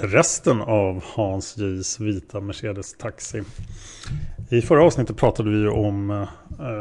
[0.00, 3.42] Resten av Hans J's vita Mercedes Taxi.
[4.48, 6.26] I förra avsnittet pratade vi om eh,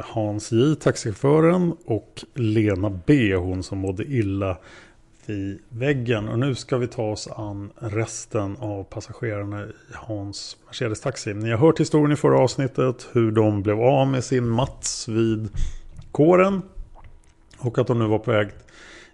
[0.03, 4.57] Hans J, taxichauffören och Lena B, hon som mådde illa
[5.25, 6.27] vid väggen.
[6.27, 11.33] Och nu ska vi ta oss an resten av passagerarna i Hans Mercedes Taxi.
[11.33, 15.49] Ni har hört historien i förra avsnittet, hur de blev av med sin Mats vid
[16.11, 16.61] kåren.
[17.57, 18.49] Och att de nu var på väg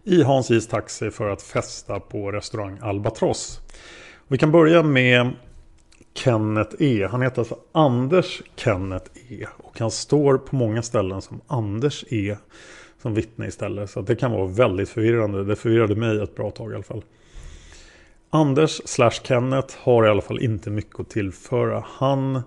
[0.03, 3.59] i Hans J's taxi för att festa på restaurang Albatross.
[4.27, 5.31] Vi kan börja med
[6.13, 7.07] Kenneth E.
[7.11, 9.45] Han heter alltså Anders Kenneth E.
[9.57, 12.37] Och han står på många ställen som Anders E.
[13.01, 13.89] Som vittne istället.
[13.89, 15.43] Så det kan vara väldigt förvirrande.
[15.43, 17.03] Det förvirrade mig ett bra tag i alla fall.
[18.29, 21.83] Anders slash Kenneth har i alla fall inte mycket att tillföra.
[21.87, 22.41] Han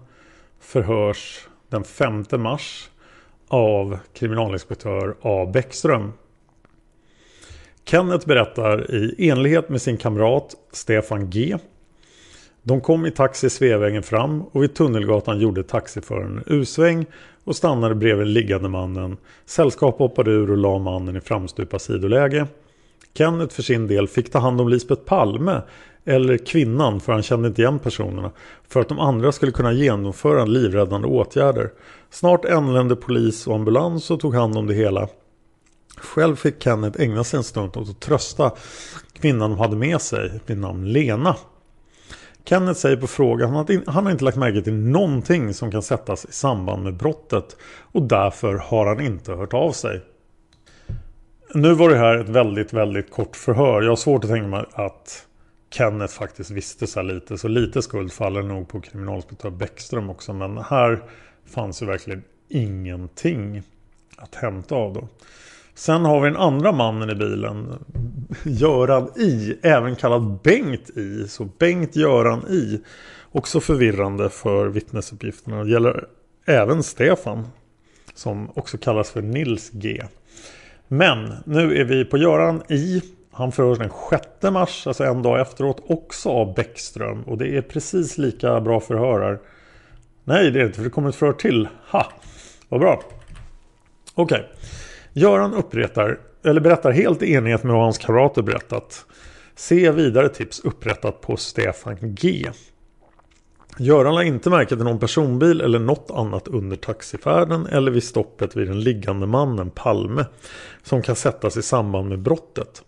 [0.61, 2.91] förhörs den 5 mars
[3.49, 5.51] av kriminalinspektör A.
[5.53, 6.13] Bäckström.
[7.89, 11.57] Kenneth berättar i enlighet med sin kamrat Stefan G.
[12.63, 17.07] De kom i taxi Sveavägen fram och vid Tunnelgatan gjorde taxiföraren en U-sväng
[17.45, 19.17] och stannade bredvid liggande mannen.
[19.45, 22.47] Sällskap hoppade ur och la mannen i framstupa sidoläge.
[23.15, 25.63] Kenneth för sin del fick ta hand om Lisbeth Palme
[26.05, 28.31] eller kvinnan för han kände inte igen personerna
[28.69, 31.71] för att de andra skulle kunna genomföra livräddande åtgärder.
[32.11, 35.09] Snart anlände polis och ambulans och tog hand om det hela.
[35.97, 38.53] Själv fick Kenneth ägna sig en stund åt att trösta
[39.13, 41.37] kvinnan de hade med sig vid namn Lena.
[42.45, 46.25] Kenneth säger på frågan att han har inte lagt märke till någonting som kan sättas
[46.25, 47.57] i samband med brottet
[47.93, 50.01] och därför har han inte hört av sig.
[51.55, 53.83] Nu var det här ett väldigt, väldigt kort förhör.
[53.83, 55.27] Jag har svårt att tänka mig att
[55.71, 57.39] Kenneth faktiskt visste så här lite.
[57.39, 60.33] Så lite skuld faller nog på kriminalinspektör Bäckström också.
[60.33, 61.03] Men här
[61.47, 63.63] fanns ju verkligen ingenting
[64.17, 65.09] att hämta av då.
[65.77, 67.73] Sen har vi den andra mannen i bilen.
[68.45, 69.59] Göran I.
[69.63, 71.29] Även kallad Bengt I.
[71.29, 72.81] Så Bengt Göran I.
[73.33, 75.65] Också förvirrande för vittnesuppgifterna.
[75.65, 76.05] Det gäller
[76.47, 77.47] även Stefan.
[78.15, 80.03] Som också kallas för Nils G.
[80.89, 83.03] Men nu är vi på Göran I.
[83.33, 87.23] Han förhörs den 6 mars, alltså en dag efteråt, också av Bäckström.
[87.23, 89.39] Och det är precis lika bra förhör
[90.25, 91.69] Nej, det är det inte, för det kommer ett förhör till.
[91.91, 92.13] Ha!
[92.69, 93.03] Vad bra.
[94.15, 94.39] Okej.
[94.39, 94.47] Okay.
[95.19, 99.07] Göran upprättar, eller berättar helt i enighet med vad hans kamrater berättat.
[99.55, 102.51] Se vidare tips upprättat på Stefan G.
[103.79, 108.57] Göran la inte märke till någon personbil eller något annat under taxifärden eller vid stoppet
[108.57, 110.25] vid den liggande mannen Palme
[110.83, 112.83] som kan sättas i samband med brottet.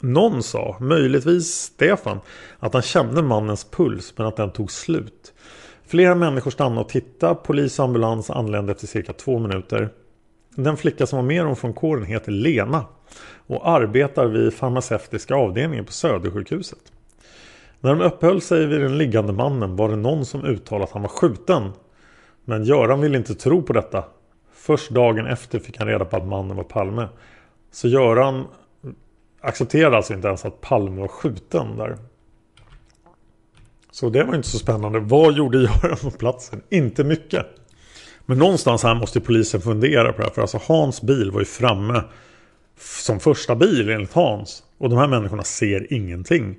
[0.00, 2.20] Någon sa, möjligtvis Stefan,
[2.58, 5.32] att han kände mannens puls men att den tog slut.
[5.86, 7.34] Flera människor stannade och tittade.
[7.34, 9.90] Polis och ambulans anlände efter cirka två minuter.
[10.62, 12.84] Den flicka som var med dem från kåren heter Lena
[13.46, 16.78] och arbetar vid farmaceutiska avdelningen på Södersjukhuset.
[17.80, 21.02] När de uppehöll sig vid den liggande mannen var det någon som uttalade att han
[21.02, 21.70] var skjuten.
[22.44, 24.04] Men Göran ville inte tro på detta.
[24.52, 27.08] Först dagen efter fick han reda på att mannen var Palme.
[27.70, 28.44] Så Göran
[29.40, 31.96] accepterade alltså inte ens att Palme var skjuten där.
[33.90, 34.98] Så det var inte så spännande.
[34.98, 36.62] Vad gjorde Göran på platsen?
[36.70, 37.46] Inte mycket.
[38.30, 40.34] Men någonstans här måste polisen fundera på det här.
[40.34, 42.02] För alltså Hans bil var ju framme
[42.78, 44.62] som första bil enligt Hans.
[44.78, 46.56] Och de här människorna ser ingenting.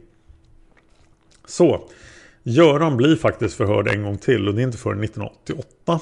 [1.45, 1.87] Så.
[2.43, 5.99] Göran blir faktiskt förhörd en gång till och det är inte förrän 1988.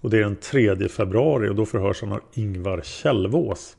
[0.00, 3.76] Och det är den 3 februari och då förhörs han av Ingvar Källvås.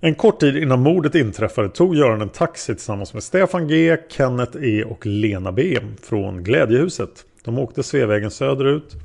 [0.00, 4.58] En kort tid innan mordet inträffade tog Göran en taxi tillsammans med Stefan G, Kenneth
[4.62, 7.24] E och Lena B från Glädjehuset.
[7.44, 8.96] De åkte Sveavägen söderut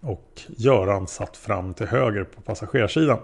[0.00, 3.18] och Göran satt fram till höger på passagerarsidan.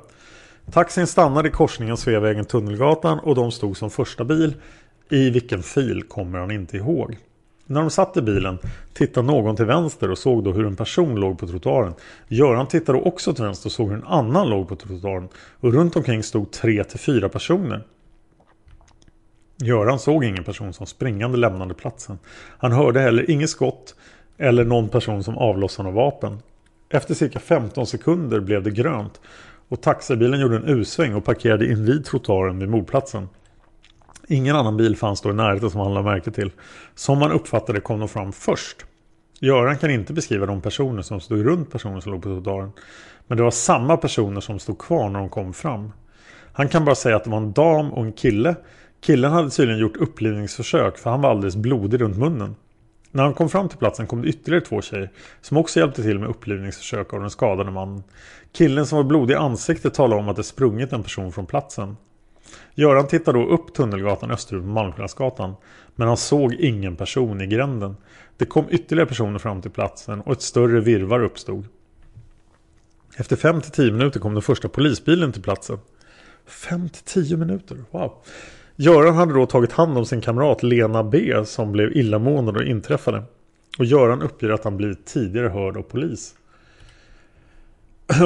[0.73, 4.55] Taxin stannade i korsningen Sveavägen Tunnelgatan och de stod som första bil.
[5.11, 7.19] I vilken fil kommer han inte ihåg.
[7.67, 8.59] När de satt i bilen
[8.95, 11.95] tittade någon till vänster och såg då hur en person låg på trottoaren.
[12.29, 15.29] Göran tittade också till vänster och såg hur en annan låg på trottoaren.
[15.61, 17.85] Och runt omkring stod tre till fyra personer.
[19.57, 22.19] Göran såg ingen person som springande lämnade platsen.
[22.59, 23.95] Han hörde heller inget skott
[24.39, 26.39] eller någon person som avlossade något vapen.
[26.89, 29.21] Efter cirka 15 sekunder blev det grönt
[29.69, 33.29] och taxibilen gjorde en U-sväng och parkerade invid trottoaren vid mordplatsen.
[34.29, 36.51] Ingen annan bil fanns då i närheten som han lade märke till.
[36.95, 38.85] Som man uppfattade kom de fram först.
[39.41, 42.71] Göran kan inte beskriva de personer som stod runt personen som låg på trottoaren.
[43.27, 45.93] Men det var samma personer som stod kvar när de kom fram.
[46.53, 48.57] Han kan bara säga att det var en dam och en kille.
[49.01, 52.57] Killen hade tydligen gjort upplivningsförsök för han var alldeles blodig runt munnen.
[53.17, 55.11] När han kom fram till platsen kom det ytterligare två tjejer
[55.41, 58.03] som också hjälpte till med upplivningsförsök av den skadade mannen.
[58.53, 61.97] Killen som var blodig i ansiktet talade om att det sprungit en person från platsen.
[62.75, 65.55] Göran tittade då upp Tunnelgatan österut på Malmskillnadsgatan.
[65.95, 67.97] Men han såg ingen person i gränden.
[68.37, 71.67] Det kom ytterligare personer fram till platsen och ett större virvar uppstod.
[73.17, 75.79] Efter 5-10 minuter kom den första polisbilen till platsen.
[76.49, 78.13] 5-10 minuter, wow.
[78.77, 83.23] Göran hade då tagit hand om sin kamrat Lena B som blev illamående och inträffade.
[83.79, 86.35] Och Göran uppger att han blivit tidigare hörd av polis.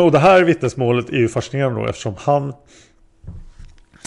[0.05, 2.53] Och det här vittnesmålet är ju fascinerande då eftersom han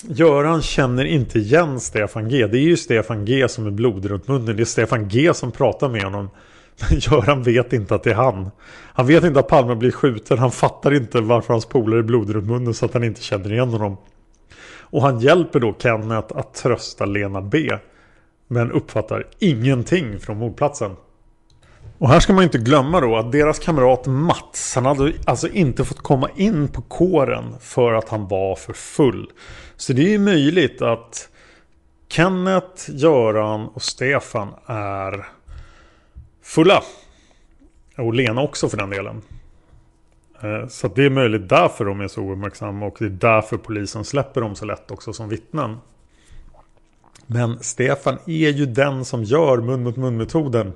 [0.07, 2.47] Göran känner inte igen Stefan G.
[2.47, 4.55] Det är ju Stefan G som är blodig runt munnen.
[4.55, 6.29] Det är Stefan G som pratar med honom.
[6.79, 8.51] Men Göran vet inte att det är han.
[8.93, 10.37] Han vet inte att Palme blir skjuten.
[10.37, 13.53] Han fattar inte varför hans polare är blodig runt munnen så att han inte känner
[13.53, 13.97] igen honom.
[14.93, 17.69] Och han hjälper då Kenneth att trösta Lena B.
[18.47, 20.95] Men uppfattar ingenting från mordplatsen.
[21.97, 25.85] Och här ska man inte glömma då att deras kamrat Mats, han hade alltså inte
[25.85, 29.31] fått komma in på kåren för att han var för full.
[29.75, 31.29] Så det är ju möjligt att
[32.07, 35.25] Kenneth, Göran och Stefan är
[36.43, 36.83] fulla.
[37.97, 39.21] Och Lena också för den delen.
[40.43, 44.05] Eh, så det är möjligt därför de är så ouppmärksamma och det är därför polisen
[44.05, 45.77] släpper dem så lätt också som vittnen.
[47.27, 50.73] Men Stefan är ju den som gör mun mot mun metoden.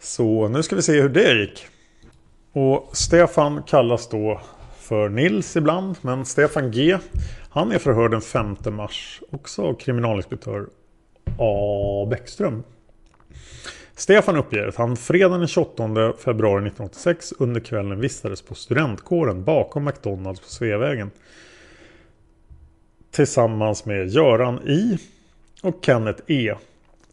[0.00, 1.66] Så nu ska vi se hur det gick.
[2.52, 4.40] Och Stefan kallas då
[4.78, 5.96] för Nils ibland.
[6.00, 6.98] Men Stefan G.
[7.50, 9.22] Han är förhörd den 5 mars.
[9.30, 10.66] Också av kriminalinspektör
[11.38, 12.06] A.
[12.10, 12.62] Bäckström.
[13.98, 19.84] Stefan uppger att han fredagen den 28 februari 1986 under kvällen vistades på studentkåren bakom
[19.84, 21.10] McDonalds på Sveavägen.
[23.10, 24.98] Tillsammans med Göran I
[25.62, 26.54] och Kenneth E.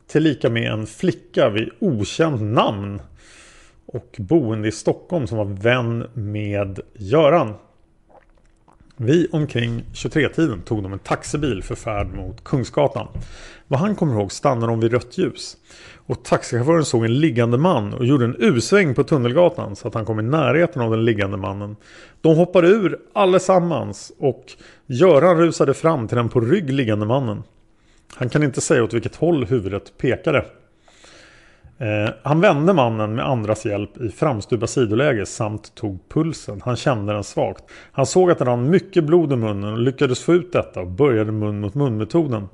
[0.08, 3.02] Tillika med en flicka vid okänt namn
[3.86, 7.54] och boende i Stockholm som var vän med Göran.
[8.98, 13.08] Vid omkring 23-tiden tog de en taxibil för färd mot Kungsgatan.
[13.68, 15.58] Vad han kommer ihåg stannade de vid rött ljus.
[16.06, 20.06] Och taxichauffören såg en liggande man och gjorde en U-sväng på Tunnelgatan så att han
[20.06, 21.76] kom i närheten av den liggande mannen.
[22.22, 24.46] De hoppade ur allesammans och
[24.86, 27.44] Göran rusade fram till den på rygg liggande mannen.
[28.16, 30.46] Han kan inte säga åt vilket håll huvudet pekade.
[31.78, 36.62] Eh, han vände mannen med andras hjälp i framstupa sidoläge samt tog pulsen.
[36.66, 37.64] Han kände den svagt.
[37.92, 40.88] Han såg att det rann mycket blod i munnen och lyckades få ut detta och
[40.88, 42.48] började mun mot mun metoden.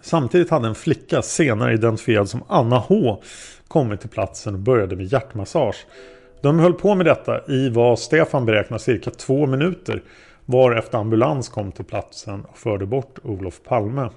[0.00, 3.22] Samtidigt hade en flicka, senare identifierad som Anna H,
[3.68, 5.86] kommit till platsen och började med hjärtmassage.
[6.40, 10.02] De höll på med detta i vad Stefan beräknar cirka två minuter
[10.44, 14.08] varefter ambulans kom till platsen och förde bort Olof Palme.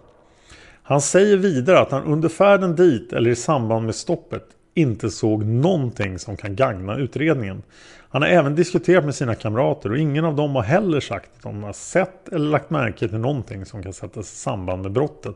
[0.89, 4.43] Han säger vidare att han under färden dit eller i samband med stoppet
[4.73, 7.63] inte såg någonting som kan gagna utredningen.
[8.09, 11.43] Han har även diskuterat med sina kamrater och ingen av dem har heller sagt att
[11.43, 15.35] de har sett eller lagt märke till någonting som kan sättas i samband med brottet.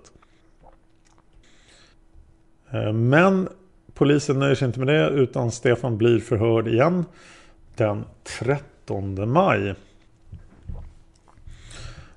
[2.72, 3.50] Eh, men
[3.94, 7.06] polisen nöjer sig inte med det utan Stefan blir förhörd igen
[7.76, 8.06] den
[8.40, 9.76] 13 maj.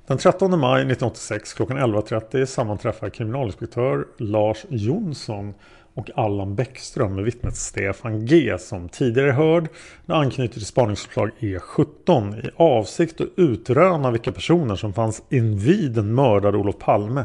[0.07, 5.55] Den 13 maj 1986 klockan 11.30 sammanträffar kriminalinspektör Lars Jonsson
[5.95, 9.69] och Allan Bäckström med vittnet Stefan G som tidigare hörd
[10.07, 16.59] anknyter till spaningsuppslag E17 i avsikt att utröna vilka personer som fanns invid den mördade
[16.59, 17.25] Olof Palme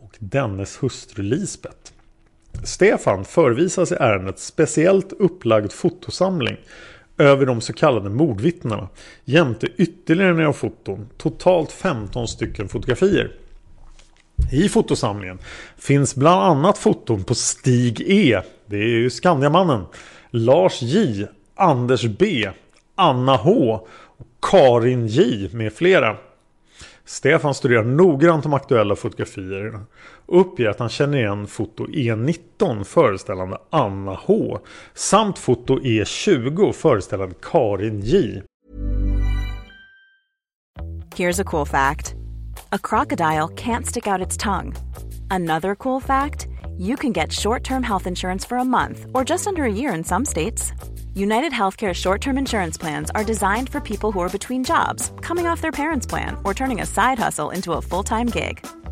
[0.00, 1.92] och dennes hustru Lisbeth.
[2.64, 6.56] Stefan förvisas i ärendet speciellt upplagd fotosamling
[7.20, 8.88] över de så kallade mordvittnena
[9.24, 13.32] jämte ytterligare några foton, totalt 15 stycken fotografier.
[14.52, 15.38] I fotosamlingen
[15.78, 18.40] finns bland annat foton på Stig E.
[18.66, 19.84] Det är ju Skandiamannen.
[20.30, 21.26] Lars J.
[21.54, 22.48] Anders B.
[22.94, 23.86] Anna H.
[24.42, 25.48] Karin J.
[25.52, 26.16] med flera.
[27.04, 29.80] Stefan studerar noggrant de aktuella fotografierna
[30.30, 34.58] uppger att han känner igen foto E19 föreställande Anna H
[34.94, 38.42] samt foto E20 föreställande Karin J.
[41.16, 42.14] Here's a cool fact.
[42.70, 44.74] A crocodile can't stick out its tongue.
[45.30, 46.46] Another cool fact,
[46.78, 50.04] you can get short-term health insurance for a month or just under a year in
[50.04, 50.72] some states.
[51.14, 55.46] United Healthcare short term insurance plans are designed for people who are between jobs, coming
[55.46, 58.64] off their parents' plan, or turning a side hustle into a full time gig.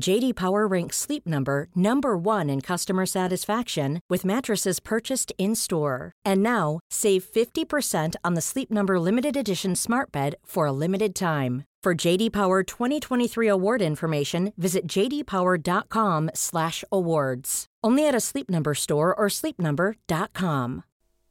[0.00, 6.10] JD Power ranks Sleep Number number 1 in customer satisfaction with mattresses purchased in-store.
[6.24, 11.14] And now, save 50% on the Sleep Number limited edition smart bed for a limited
[11.14, 11.64] time.
[11.82, 17.66] For JD Power 2023 award information, visit jdpower.com/awards.
[17.84, 20.84] Only at a Sleep Number store or sleepnumber.com.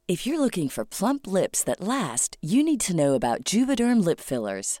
[0.06, 4.20] If you're looking for plump lips that last, you need to know about Juvederm lip
[4.20, 4.80] fillers.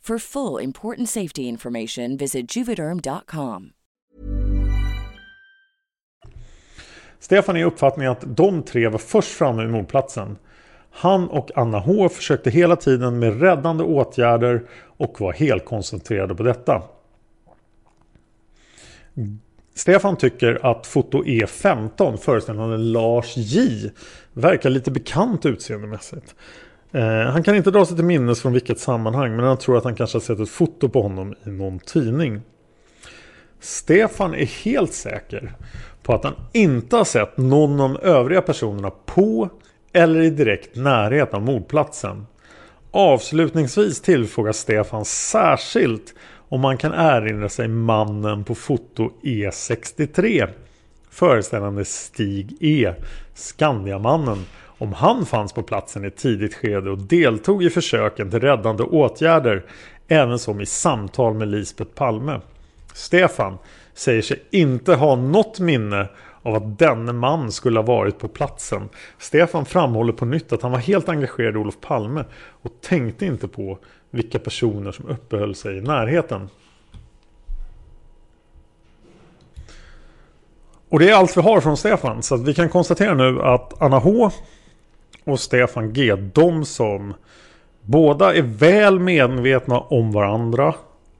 [0.07, 3.71] For full important safety information visit juvederm.com.
[7.19, 10.37] Stefan är uppfattningen att de tre var först framme vid mordplatsen.
[10.91, 14.63] Han och Anna H försökte hela tiden med räddande åtgärder
[14.97, 16.83] och var helt koncentrerade på detta.
[19.75, 23.89] Stefan tycker att foto E15 föreställande Lars J
[24.33, 26.35] verkar lite bekant utseendemässigt.
[26.91, 29.83] Eh, han kan inte dra sig till minnes från vilket sammanhang men han tror att
[29.83, 32.41] han kanske har sett ett foto på honom i någon tidning.
[33.59, 35.53] Stefan är helt säker
[36.03, 39.49] på att han inte har sett någon av de övriga personerna på
[39.93, 42.25] eller i direkt närhet av mordplatsen.
[42.91, 46.13] Avslutningsvis tillfogar Stefan särskilt
[46.49, 50.47] om man kan erinra sig mannen på foto E63
[51.09, 52.93] föreställande Stig E.
[53.33, 54.45] Skandiamannen
[54.81, 58.83] om han fanns på platsen i ett tidigt skede och deltog i försöken till räddande
[58.83, 59.65] åtgärder
[60.07, 62.41] även som i samtal med Lisbeth Palme.
[62.93, 63.57] Stefan
[63.93, 66.07] säger sig inte ha något minne
[66.41, 68.89] av att denne man skulle ha varit på platsen.
[69.17, 72.23] Stefan framhåller på nytt att han var helt engagerad i Olof Palme
[72.61, 73.77] och tänkte inte på
[74.11, 76.49] vilka personer som uppehöll sig i närheten.
[80.89, 82.23] Och det är allt vi har från Stefan.
[82.23, 84.31] Så vi kan konstatera nu att Anna H
[85.23, 86.15] och Stefan G.
[86.15, 87.13] De som
[87.81, 90.75] båda är väl medvetna om varandra.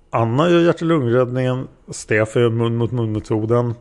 [0.10, 1.68] Anna gör hjärt och lungräddningen.
[1.90, 3.74] Stefan gör mun mot mun metoden.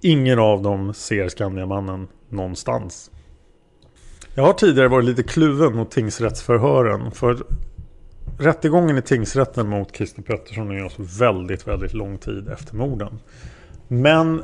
[0.00, 3.10] Ingen av dem ser Skandiamannen någonstans.
[4.34, 7.10] Jag har tidigare varit lite kluven mot tingsrättsförhören.
[7.10, 7.36] För
[8.38, 13.18] rättegången i tingsrätten mot Christer Pettersson är alltså väldigt, väldigt lång tid efter morden.
[13.88, 14.42] Men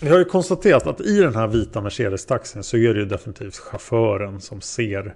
[0.00, 3.56] vi har ju konstaterat att i den här vita Mercedes-taxin så är det ju definitivt
[3.56, 5.14] chauffören som ser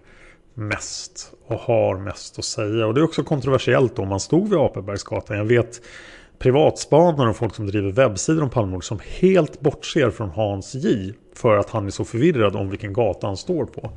[0.55, 2.87] mest och har mest att säga.
[2.87, 5.37] Och det är också kontroversiellt om man stod vid Apelbergsgatan.
[5.37, 5.81] Jag vet
[6.39, 11.12] privatspanare och folk som driver webbsidor om Palmemord som helt bortser från Hans J.
[11.35, 13.91] För att han är så förvirrad om vilken gata han står på.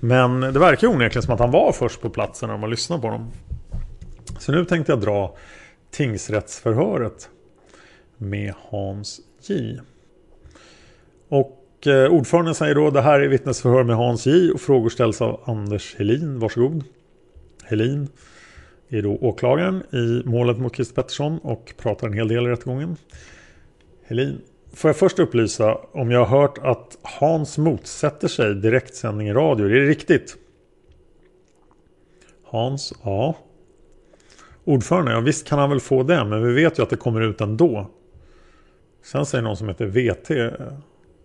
[0.00, 3.06] Men det verkar onekligen som att han var först på platsen när man lyssnar på
[3.06, 3.30] honom.
[4.38, 5.36] Så nu tänkte jag dra
[5.90, 7.28] tingsrättsförhöret
[8.16, 9.80] med Hans J.
[11.30, 15.20] Och eh, ordföranden säger då det här är vittnesförhör med Hans J och frågor ställs
[15.20, 16.38] av Anders Helin.
[16.38, 16.84] Varsågod.
[17.64, 18.08] Helin
[18.88, 22.96] är då åklagaren i målet mot Christer Pettersson och pratar en hel del i rättegången.
[24.06, 24.40] Helin,
[24.74, 29.66] får jag först upplysa om jag har hört att Hans motsätter sig direktsändning i radio.
[29.66, 30.36] Är det riktigt?
[32.44, 33.36] Hans, ja.
[34.64, 37.20] Ordförande, ja visst kan han väl få det, men vi vet ju att det kommer
[37.20, 37.90] ut ändå.
[39.02, 40.30] Sen säger någon som heter VT.
[40.30, 40.78] Eh,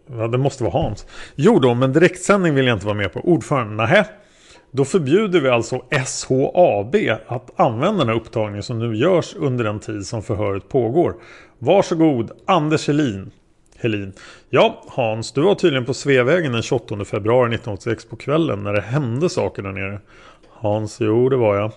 [0.08, 1.06] Ja, det måste vara Hans.
[1.36, 3.20] Jo då, men direktsändning vill jag inte vara med på.
[3.20, 4.06] Ordförande, nähä.
[4.72, 6.96] Då förbjuder vi alltså SHAB
[7.28, 11.16] att använda den här upptagningen som nu görs under den tid som förhöret pågår.
[11.60, 13.32] Varsågod Anders Helin.
[13.78, 14.14] Helin.
[14.50, 18.82] Ja, Hans, du var tydligen på Sveavägen den 28 februari 1986 på kvällen när det
[18.82, 20.00] hände saker där nere.
[20.50, 21.72] Hans, jo det var jag.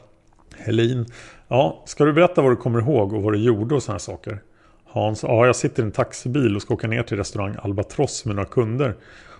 [0.56, 1.06] Helin.
[1.48, 4.38] Ja, ska du berätta vad du kommer ihåg och vad du gjorde och sådana saker?
[4.90, 8.36] Hans, ja jag sitter i en taxibil och ska åka ner till restaurang Albatross med
[8.36, 8.94] några kunder.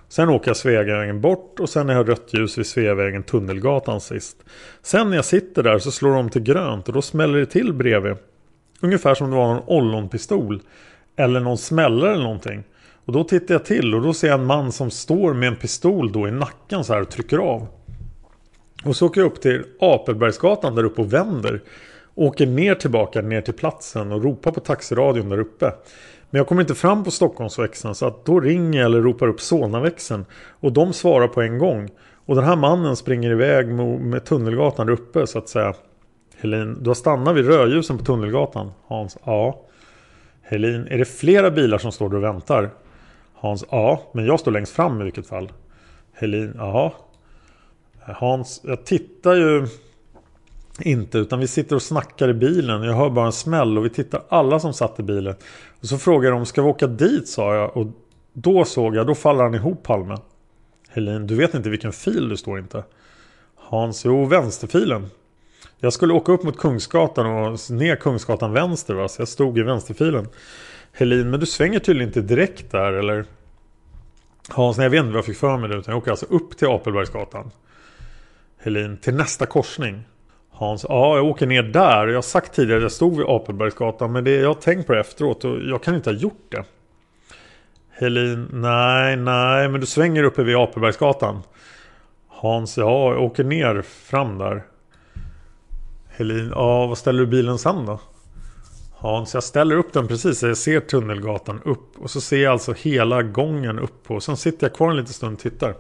[0.09, 4.37] Sen åker jag Sveavägen bort och sen är jag rött ljus vid Sveavägen Tunnelgatan sist.
[4.83, 7.73] Sen när jag sitter där så slår de till grönt och då smäller det till
[7.73, 8.17] bredvid.
[8.81, 10.63] Ungefär som det var någon ollonpistol.
[11.17, 12.65] Eller någon smällare eller någonting.
[13.05, 15.57] Och då tittar jag till och då ser jag en man som står med en
[15.57, 17.67] pistol då i nacken så här och trycker av.
[18.85, 21.61] Och så åker jag upp till Apelbergsgatan där uppe och vänder.
[22.19, 25.73] Åker ner tillbaka ner till platsen och ropar på taxiradion där uppe.
[26.31, 29.41] Men jag kommer inte fram på Stockholmsväxeln så att då ringer jag eller ropar upp
[29.41, 30.25] Solnaväxeln.
[30.61, 31.91] Och de svarar på en gång.
[32.27, 35.75] Och den här mannen springer iväg med Tunnelgatan där uppe så att säga.
[36.37, 38.71] Helin, du har stannat vid rödljusen på Tunnelgatan.
[38.87, 39.61] Hans, ja.
[40.43, 42.71] Helin, är det flera bilar som står där och väntar?
[43.35, 44.03] Hans, ja.
[44.13, 45.53] Men jag står längst fram i vilket fall.
[46.13, 46.95] Helin, ja.
[48.01, 49.67] Hans, jag tittar ju
[50.81, 52.83] inte utan vi sitter och snackar i bilen.
[52.83, 55.35] Jag hör bara en smäll och vi tittar alla som satt i bilen.
[55.81, 57.77] Och så frågar de, ska vi åka dit sa jag.
[57.77, 57.87] Och
[58.33, 60.17] då såg jag, då faller han ihop Palme.
[60.89, 62.85] Helin, du vet inte vilken fil du står inte.
[63.57, 65.07] Hans, jo vänsterfilen.
[65.79, 69.09] Jag skulle åka upp mot Kungsgatan och ner Kungsgatan vänster va?
[69.09, 70.29] Så jag stod i vänsterfilen.
[70.93, 73.25] Helin, men du svänger tydligen inte direkt där eller?
[74.49, 75.77] Hans, nej jag vet inte vad jag fick för mig det.
[75.77, 77.51] Utan jag åker alltså upp till Apelbergsgatan.
[78.59, 80.05] Helin, till nästa korsning.
[80.59, 82.07] Hans, ja jag åker ner där.
[82.07, 84.13] Jag har sagt tidigare att jag stod vid Apelbergsgatan.
[84.13, 86.65] Men det, jag har tänkt på det efteråt och jag kan inte ha gjort det.
[87.91, 91.43] Helin, nej, nej, men du svänger uppe vid Apelbergsgatan.
[92.29, 94.63] Hans, ja, jag åker ner fram där.
[96.09, 98.01] Helin, ja, vad ställer du bilen sen då?
[98.97, 100.43] Hans, jag ställer upp den precis.
[100.43, 101.99] Jag ser Tunnelgatan upp.
[101.99, 104.21] Och så ser jag alltså hela gången upp på.
[104.21, 105.75] Sen sitter jag kvar en liten stund och tittar.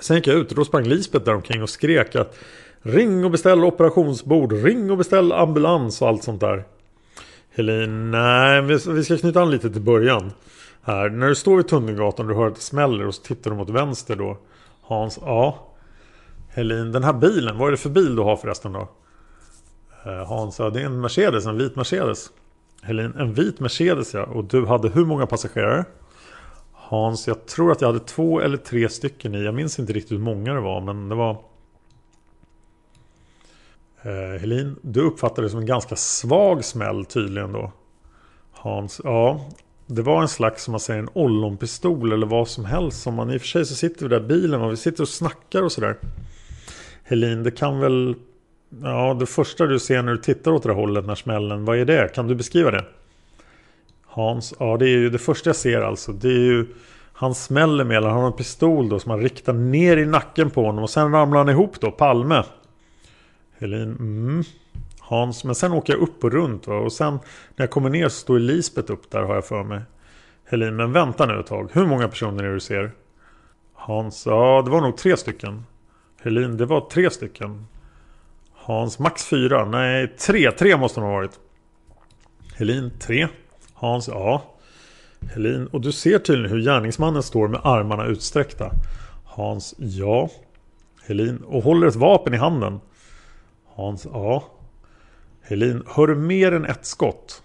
[0.00, 2.38] Sen gick jag ut och då sprang Lisbeth där omkring och skrek att
[2.82, 6.64] Ring och beställ operationsbord, ring och beställ ambulans och allt sånt där.
[7.50, 10.32] Helin, nej vi ska knyta an lite till början.
[10.82, 13.50] Här, när du står vid Tunnelgatan och du hör att det smäller och så tittar
[13.50, 14.38] du mot vänster då.
[14.82, 15.74] Hans, ja.
[16.48, 18.88] Helin, den här bilen, vad är det för bil du har förresten då?
[20.04, 22.30] Eh, Hans, ja det är en Mercedes, en vit Mercedes.
[22.82, 24.22] Helin, en vit Mercedes ja.
[24.22, 25.84] Och du hade hur många passagerare?
[26.72, 29.44] Hans, jag tror att jag hade två eller tre stycken i.
[29.44, 31.36] Jag minns inte riktigt hur många det var, men det var
[34.02, 37.72] Eh, Helin, du uppfattade det som en ganska svag smäll tydligen då.
[38.52, 39.40] Hans, ja.
[39.86, 43.02] Det var en slags, som man säger, en ollonpistol eller vad som helst.
[43.02, 45.02] Som man, I och för sig så sitter vi där i bilen och vi sitter
[45.02, 45.96] och snackar och sådär.
[47.02, 48.14] Helin, det kan väl...
[48.82, 51.84] Ja, det första du ser när du tittar åt det hållet när smällen, vad är
[51.84, 52.14] det?
[52.14, 52.84] Kan du beskriva det?
[54.06, 56.12] Hans, ja det är ju det första jag ser alltså.
[56.12, 56.66] Det är ju...
[57.12, 60.50] Han smäller med, eller han har en pistol då som han riktar ner i nacken
[60.50, 62.42] på honom och sen ramlar han ihop då, Palme.
[63.58, 64.42] Helin, mm.
[65.00, 66.76] Hans, men sen åker jag upp och runt va?
[66.76, 67.12] och sen
[67.56, 69.82] när jag kommer ner så står Lisbeth upp där har jag för mig.
[70.44, 71.70] Helin, men vänta nu ett tag.
[71.72, 72.92] Hur många personer är det du ser?
[73.74, 75.64] Hans, ja det var nog tre stycken.
[76.22, 77.66] Helin, det var tre stycken.
[78.54, 79.64] Hans, max fyra.
[79.64, 80.50] Nej, tre.
[80.50, 81.38] Tre måste de ha varit.
[82.56, 83.28] Helin, tre.
[83.74, 84.42] Hans, ja.
[85.34, 88.70] Helin, och du ser tydligen hur gärningsmannen står med armarna utsträckta.
[89.24, 90.28] Hans, ja.
[91.06, 92.80] Helin, och håller ett vapen i handen.
[93.78, 94.44] Hans, ja.
[95.42, 97.42] Helin, hör du mer än ett skott?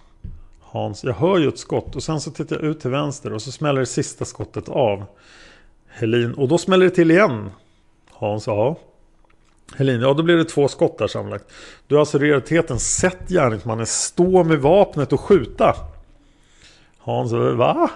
[0.61, 3.41] Hans, jag hör ju ett skott och sen så tittar jag ut till vänster och
[3.41, 5.05] så smäller det sista skottet av.
[5.87, 7.49] Helin, och då smäller det till igen.
[8.11, 8.75] Hans, ja.
[9.75, 11.51] Helin, ja då blir det två skott där sammanlagt.
[11.87, 15.75] Du har alltså i realiteten sett gärningsmannen stå med vapnet och skjuta.
[16.97, 17.89] Hans, va?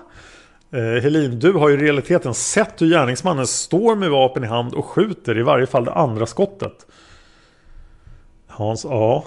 [0.72, 4.74] Eh, Helin, du har ju i realiteten sett hur gärningsmannen står med vapen i hand
[4.74, 6.86] och skjuter i varje fall det andra skottet.
[8.58, 9.26] Hans, ja.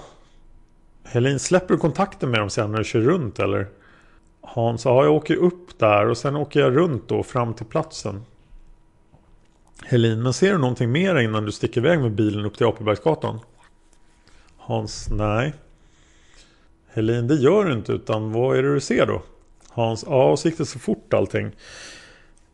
[1.03, 3.67] Helin, släpper du kontakten med dem sen när du kör runt eller?
[4.41, 8.21] Hans, ja jag åker upp där och sen åker jag runt då fram till platsen.
[9.85, 13.39] Helin, men ser du någonting mer innan du sticker iväg med bilen upp till Apelbergsgatan?
[14.57, 15.53] Hans, nej.
[16.93, 19.21] Helin, det gör du inte utan vad är det du ser då?
[19.69, 21.51] Hans, ja och så gick det så fort allting.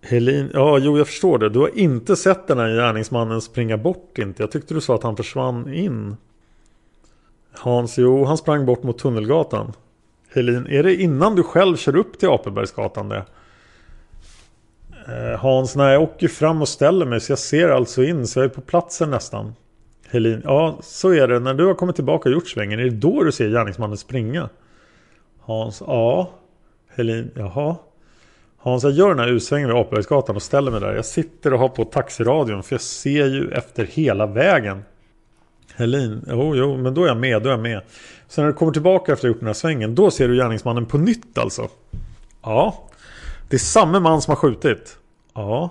[0.01, 1.49] Helin, ja jo jag förstår det.
[1.49, 4.43] Du har inte sett den här gärningsmannen springa bort inte.
[4.43, 6.15] Jag tyckte du sa att han försvann in.
[7.57, 9.73] Hans, jo han sprang bort mot Tunnelgatan.
[10.33, 13.25] Helin, är det innan du själv kör upp till Apelbergsgatan det?
[15.07, 18.39] Eh, Hans, nej jag åker fram och ställer mig så jag ser alltså in så
[18.39, 19.53] jag är på platsen nästan.
[20.09, 21.39] Helin, ja så är det.
[21.39, 24.49] När du har kommit tillbaka och gjort svängen, är det då du ser gärningsmannen springa?
[25.39, 26.29] Hans, ja.
[26.95, 27.75] Helin, jaha.
[28.57, 30.95] Hans, jag gör den här utsvängen vid Apelbergsgatan och ställer mig där.
[30.95, 34.83] Jag sitter och har på taxiradion för jag ser ju efter hela vägen.
[35.77, 37.81] Helin, jo, jo, men då är jag med, då är jag med.
[38.27, 40.35] Sen när du kommer tillbaka efter att ha gjort den här svängen, då ser du
[40.35, 41.67] gärningsmannen på nytt alltså?
[42.43, 42.89] Ja.
[43.49, 44.97] Det är samma man som har skjutit?
[45.33, 45.69] Ja.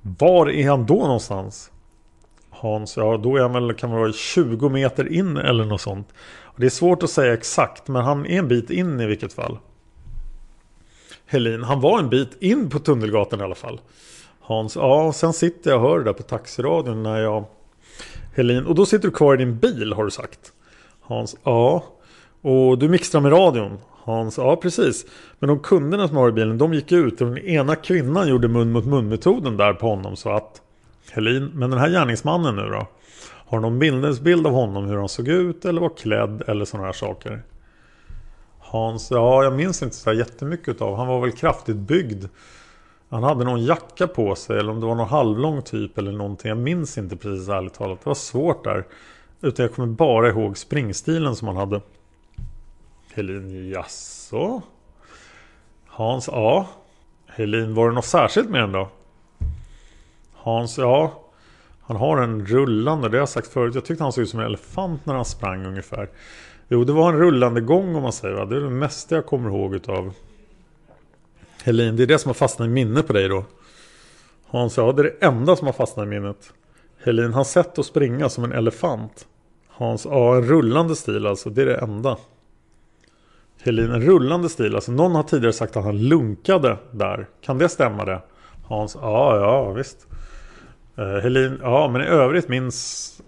[0.00, 1.70] Var är han då någonstans?
[2.50, 6.08] Hans, ja då är han väl, kan vara 20 meter in eller något sånt.
[6.56, 9.58] Det är svårt att säga exakt, men han är en bit in i vilket fall.
[11.26, 13.80] Helin, han var en bit in på Tunnelgatan i alla fall.
[14.40, 17.44] Hans, ja, sen sitter jag och hör det där på taxiradion när jag...
[18.34, 20.52] Helin, och då sitter du kvar i din bil har du sagt.
[21.00, 21.84] Hans, ja.
[22.40, 23.78] Och du mixtrar med radion.
[23.88, 25.06] Hans, ja precis.
[25.38, 27.20] Men de kunderna som har i bilen, de gick ut.
[27.20, 30.16] Och den ena kvinnan gjorde mun mot mun metoden där på honom.
[30.16, 30.62] Så att...
[31.10, 32.86] Helin, men den här gärningsmannen nu då?
[33.22, 36.86] Har du någon minnesbild av honom hur han såg ut eller var klädd eller sådana
[36.86, 37.42] här saker?
[38.58, 40.96] Hans, ja jag minns inte så jättemycket av.
[40.96, 42.24] Han var väl kraftigt byggd.
[43.10, 46.48] Han hade någon jacka på sig eller om det var någon halvlång typ eller någonting.
[46.48, 48.00] Jag minns inte precis ärligt talat.
[48.00, 48.86] Det var svårt där.
[49.40, 51.80] Utan jag kommer bara ihåg springstilen som han hade.
[53.14, 54.62] Helin, jaså?
[55.86, 56.68] Hans, ja.
[57.26, 58.88] Helin, var det något särskilt med den då?
[60.34, 61.12] Hans, ja.
[61.80, 63.74] Han har en rullande, det har jag sagt förut.
[63.74, 66.08] Jag tyckte han såg ut som en elefant när han sprang ungefär.
[66.68, 68.34] Jo, det var en rullande gång om man säger.
[68.34, 68.44] Va?
[68.44, 70.12] Det är det mesta jag kommer ihåg utav
[71.64, 71.96] Helin.
[71.96, 73.44] Det är det som har fastnat i minnet på dig då.
[74.46, 76.52] Hans, ja det är det enda som har fastnat i minnet.
[77.04, 79.26] Helin, han sett att springa som en elefant.
[79.68, 81.50] Hans, ja en rullande stil alltså.
[81.50, 82.16] Det är det enda.
[83.62, 84.74] Helin, en rullande stil.
[84.74, 87.26] Alltså någon har tidigare sagt att han lunkade där.
[87.40, 88.22] Kan det stämma det?
[88.64, 90.06] Hans, ja ja visst.
[90.98, 93.20] Uh, Helin, ja men i övrigt minns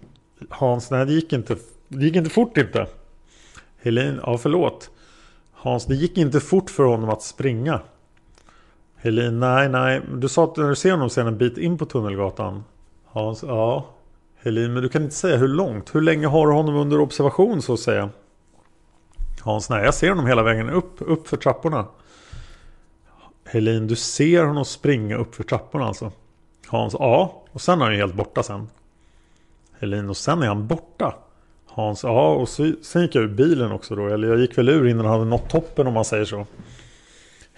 [0.49, 1.57] Hans, nej det gick inte.
[1.89, 2.87] Det gick inte fort inte.
[3.83, 4.91] Helin, ja förlåt.
[5.53, 7.81] Hans, det gick inte fort för honom att springa.
[9.03, 10.01] Helin, nej, nej.
[10.15, 12.65] Du sa att när du ser honom ser en bit in på Tunnelgatan.
[13.05, 13.87] Hans, ja.
[14.39, 15.95] Helin, men du kan inte säga hur långt.
[15.95, 18.11] Hur länge har du honom under observation så att säga?
[19.41, 21.87] Hans, nej, jag ser honom hela vägen upp, upp för trapporna.
[23.45, 26.13] Helin, du ser honom springa upp för trapporna alltså?
[26.67, 27.43] Hans, ja.
[27.53, 28.69] Och sen är han ju helt borta sen.
[29.81, 31.15] Helin, och sen är han borta.
[31.67, 34.09] Hans, ja och så, sen gick jag ur bilen också då.
[34.09, 36.47] Eller jag gick väl ur innan han hade nått toppen om man säger så.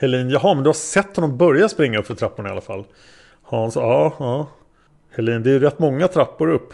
[0.05, 2.85] Helin, jaha men du har sett honom börja springa upp för trapporna i alla fall.
[3.43, 4.49] Hans, ja, ja.
[5.11, 6.73] Helin, det är ju rätt många trappor upp.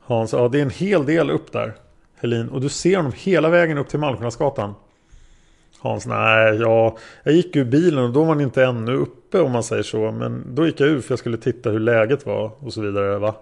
[0.00, 1.74] Hans, ja det är en hel del upp där.
[2.16, 4.74] Helin, och du ser honom hela vägen upp till Malmskillnadsgatan.
[5.78, 9.52] Hans, nej, ja, jag gick ur bilen och då var han inte ännu uppe om
[9.52, 10.10] man säger så.
[10.10, 13.18] Men då gick jag ur för jag skulle titta hur läget var och så vidare,
[13.18, 13.34] va?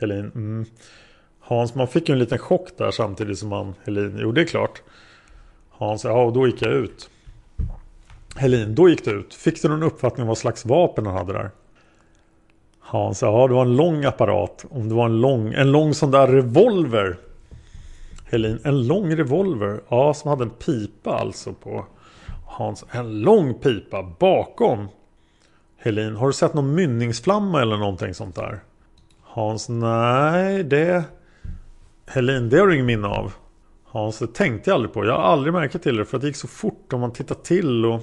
[0.00, 0.64] Helin, mm.
[1.40, 4.46] Hans, man fick ju en liten chock där samtidigt som han, Helin, jo det är
[4.46, 4.82] klart.
[5.70, 7.10] Hans, ja och då gick jag ut.
[8.36, 9.34] Helin, då gick du ut.
[9.34, 11.50] Fick du någon uppfattning om vad slags vapen han hade där?
[12.80, 14.64] Hans, ja det var en lång apparat.
[14.70, 17.16] Om det var en lång, en lång sån där revolver.
[18.24, 19.80] Helin, en lång revolver.
[19.88, 21.86] Ja, som hade en pipa alltså på.
[22.46, 24.88] Hans, en lång pipa bakom.
[25.78, 28.60] Helin, har du sett någon mynningsflamma eller någonting sånt där?
[29.22, 31.04] Hans, nej det...
[32.06, 33.32] Helin, det har du ingen minne av.
[33.84, 35.04] Hans, det tänkte jag aldrig på.
[35.04, 37.34] Jag har aldrig märkt till det för att det gick så fort om man tittar
[37.34, 38.00] till och...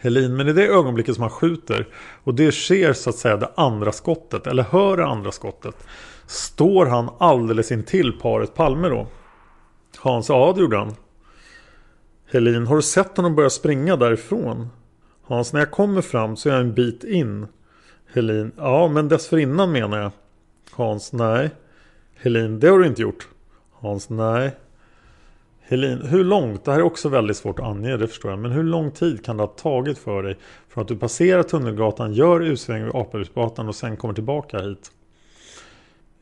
[0.00, 1.88] Helin, men i det ögonblicket som han skjuter
[2.24, 5.86] och det sker så att säga det andra skottet eller hör det andra skottet.
[6.26, 9.06] Står han alldeles intill paret Palme då?
[9.98, 10.94] Hans, ja det gjorde han.
[12.32, 14.68] Helin, har du sett honom börja springa därifrån?
[15.22, 17.46] Hans, när jag kommer fram så är jag en bit in.
[18.14, 20.10] Helin, ja men dessförinnan menar jag.
[20.70, 21.50] Hans, nej.
[22.16, 23.28] Helin, det har du inte gjort.
[23.72, 24.56] Hans, nej.
[25.70, 26.64] Helin, hur långt?
[26.64, 28.38] Det här är också väldigt svårt att ange, det förstår jag.
[28.38, 30.36] Men hur lång tid kan det ha tagit för dig
[30.68, 34.90] från att du passerar Tunnelgatan, gör utsväng vid Apelhusgatan och sen kommer tillbaka hit?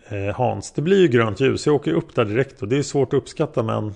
[0.08, 1.66] Eh, Hans, det blir ju grönt ljus.
[1.66, 3.94] Jag åker upp där direkt och det är svårt att uppskatta men...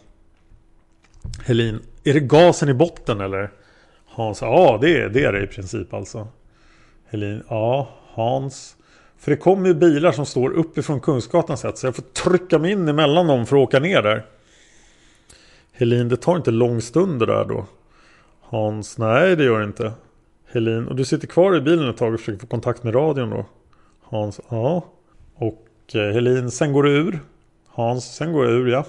[1.45, 3.51] Helin, är det gasen i botten eller?
[4.07, 6.29] Hans, ja det är det, är det i princip alltså.
[7.07, 8.77] Helin, ja, Hans.
[9.19, 12.73] För det kommer ju bilar som står uppifrån Kungsgatan sett så jag får trycka mig
[12.73, 14.27] in emellan dem för att åka ner där.
[15.81, 17.67] Helin, det tar inte lång stund det där då.
[18.41, 19.93] Hans, nej det gör det inte.
[20.47, 23.31] Helin, och du sitter kvar i bilen ett tag och försöker få kontakt med radion
[23.31, 23.47] då?
[24.03, 24.85] Hans, ja.
[25.35, 27.21] Och eh, Helin, sen går du ur?
[27.69, 28.85] Hans, sen går jag ur ja.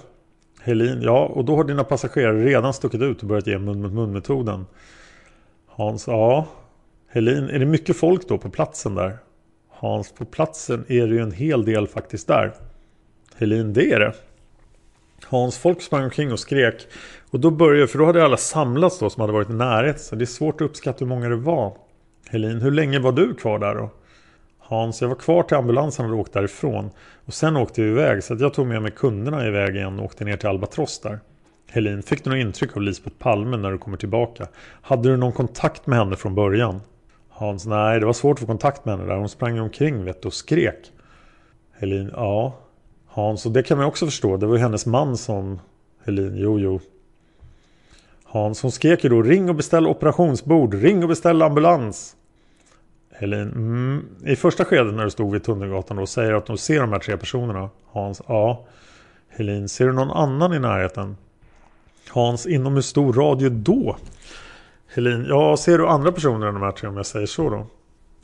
[0.61, 3.91] Helin, ja och då har dina passagerare redan stuckit ut och börjat ge mun mot
[3.91, 4.65] mun metoden.
[5.67, 6.47] Hans, ja.
[7.07, 9.17] Helin, är det mycket folk då på platsen där?
[9.69, 12.53] Hans, på platsen är det ju en hel del faktiskt där.
[13.35, 14.13] Helin, det är det.
[15.25, 16.87] Hans folk sprang omkring och skrek.
[17.31, 20.01] Och då började, för då hade alla samlats då som hade varit i närhet.
[20.01, 21.73] Så det är svårt att uppskatta hur många det var.
[22.29, 23.89] Helin, hur länge var du kvar där då?
[24.59, 26.89] Hans, jag var kvar till ambulansen och åkte därifrån.
[27.25, 30.05] Och sen åkte vi iväg så att jag tog med mig kunderna iväg igen och
[30.05, 31.19] åkte ner till Albatross där.
[31.69, 34.47] Helin, fick du något intryck av Lisbeth Palme när du kommer tillbaka?
[34.81, 36.81] Hade du någon kontakt med henne från början?
[37.29, 39.17] Hans, nej det var svårt att få kontakt med henne där.
[39.17, 40.91] Hon sprang omkring vet du, och skrek.
[41.71, 42.60] Helin, ja.
[43.13, 44.37] Hans, och det kan man också förstå.
[44.37, 45.59] Det var ju hennes man som...
[46.05, 46.79] Helin, jo jo.
[48.23, 52.15] Hans, hon skrek ju då ring och beställ operationsbord, ring och beställ ambulans.
[53.11, 56.81] Helin, mm, i första skedet när du stod vid Tunnelgatan då säger att de ser
[56.81, 57.69] de här tre personerna.
[57.91, 58.65] Hans, ja.
[59.29, 61.17] Helin, ser du någon annan i närheten?
[62.09, 63.97] Hans, inom hur stor radie då?
[64.87, 67.65] Helin, ja ser du andra personer än de här tre om jag säger så då?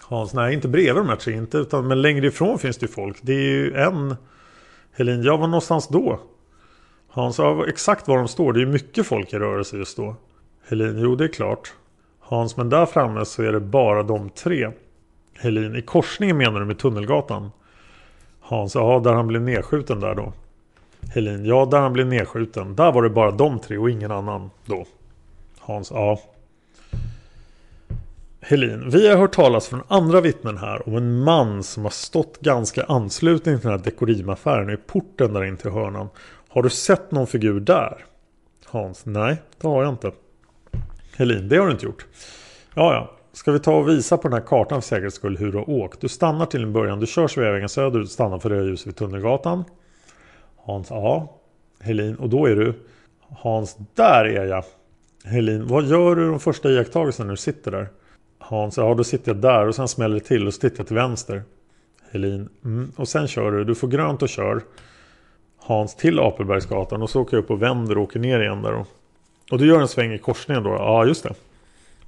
[0.02, 2.92] Hans, nej inte bredvid de här tre inte utan men längre ifrån finns det ju
[2.92, 3.18] folk.
[3.22, 4.16] Det är ju en
[4.98, 6.20] Helin, ja var någonstans då?
[7.08, 8.54] Hans, ja exakt var de står.
[8.54, 10.16] Det är ju mycket folk i rörelse just då.
[10.68, 11.74] Helin, jo det är klart.
[12.20, 14.72] Hans, men där framme så är det bara de tre.
[15.40, 17.52] Helin, i korsningen menar du med Tunnelgatan?
[18.40, 20.34] Hans, ja där han blev nedskjuten där då.
[21.14, 22.76] Helin, ja där han blev nedskjuten.
[22.76, 24.86] Där var det bara de tre och ingen annan då.
[25.60, 26.20] Hans, ja.
[28.50, 32.40] Helin, vi har hört talas från andra vittnen här om en man som har stått
[32.42, 36.10] ganska ansluten till den här dekorimaffären i porten där in till hörnan.
[36.50, 38.06] Har du sett någon figur där?
[38.66, 40.12] Hans, nej det har jag inte.
[41.18, 42.06] Helin, det har du inte gjort.
[42.74, 43.12] Ja, ja.
[43.34, 45.70] Ska vi ta och visa på den här kartan för säkerhets skull hur du har
[45.70, 46.02] åkt?
[46.02, 47.00] Du stannar till en början.
[47.00, 49.64] Du kör Sveavägen söderut, stannar för rödljus vid Tunnelgatan.
[50.58, 51.40] Hans, ja.
[51.80, 52.74] Helin, och då är du...
[53.30, 54.64] Hans, där är jag.
[55.24, 57.90] Helin, vad gör du de första iakttagelserna när du sitter där?
[58.50, 60.88] Hans, ja då sitter jag där och sen smäller det till och så tittar jag
[60.88, 61.44] till vänster.
[62.12, 62.92] Helin, mm.
[62.96, 63.64] och sen kör du.
[63.64, 64.62] Du får grönt och kör.
[65.58, 68.74] Hans till Apelbergsgatan och så åker jag upp och vänder och åker ner igen där.
[68.74, 68.88] Och,
[69.52, 70.70] och du gör en sväng i korsningen då?
[70.70, 71.34] Ja, just det.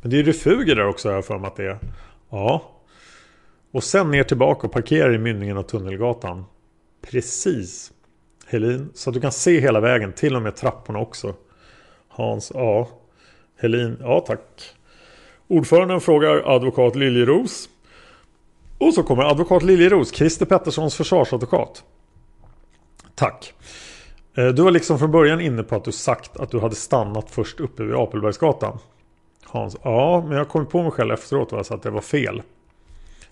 [0.01, 1.79] Men det är refuger där också har jag för mig att det är.
[2.29, 2.71] Ja.
[3.71, 6.45] Och sen ner tillbaka och parkerar i mynningen av Tunnelgatan.
[7.01, 7.91] Precis.
[8.45, 11.33] Helin, så att du kan se hela vägen, till och med trapporna också.
[12.07, 12.89] Hans, ja.
[13.57, 14.75] Helin, ja tack.
[15.49, 17.69] Ordföranden frågar advokat Liljeros.
[18.77, 21.83] Och så kommer advokat Liljeros, Christer Petterssons försvarsadvokat.
[23.15, 23.53] Tack.
[24.37, 27.31] Eh, du var liksom från början inne på att du sagt att du hade stannat
[27.31, 28.79] först uppe vid Apelbergsgatan.
[29.43, 32.41] Hans, ja, men jag kom på mig själv efteråt och sa att det var fel.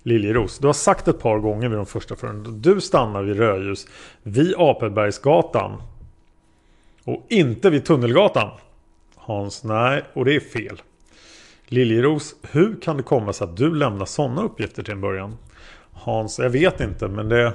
[0.03, 2.61] Liljeros, du har sagt ett par gånger vid de första förhören.
[2.61, 3.87] Du stannar vid rödljus
[4.23, 5.81] vid Apelbergsgatan.
[7.03, 8.49] Och inte vid Tunnelgatan.
[9.15, 10.81] Hans, nej, och det är fel.
[11.69, 15.37] Liljeros, hur kan det komma sig att du lämnar sådana uppgifter till en början?
[15.91, 17.53] Hans, jag vet inte men det,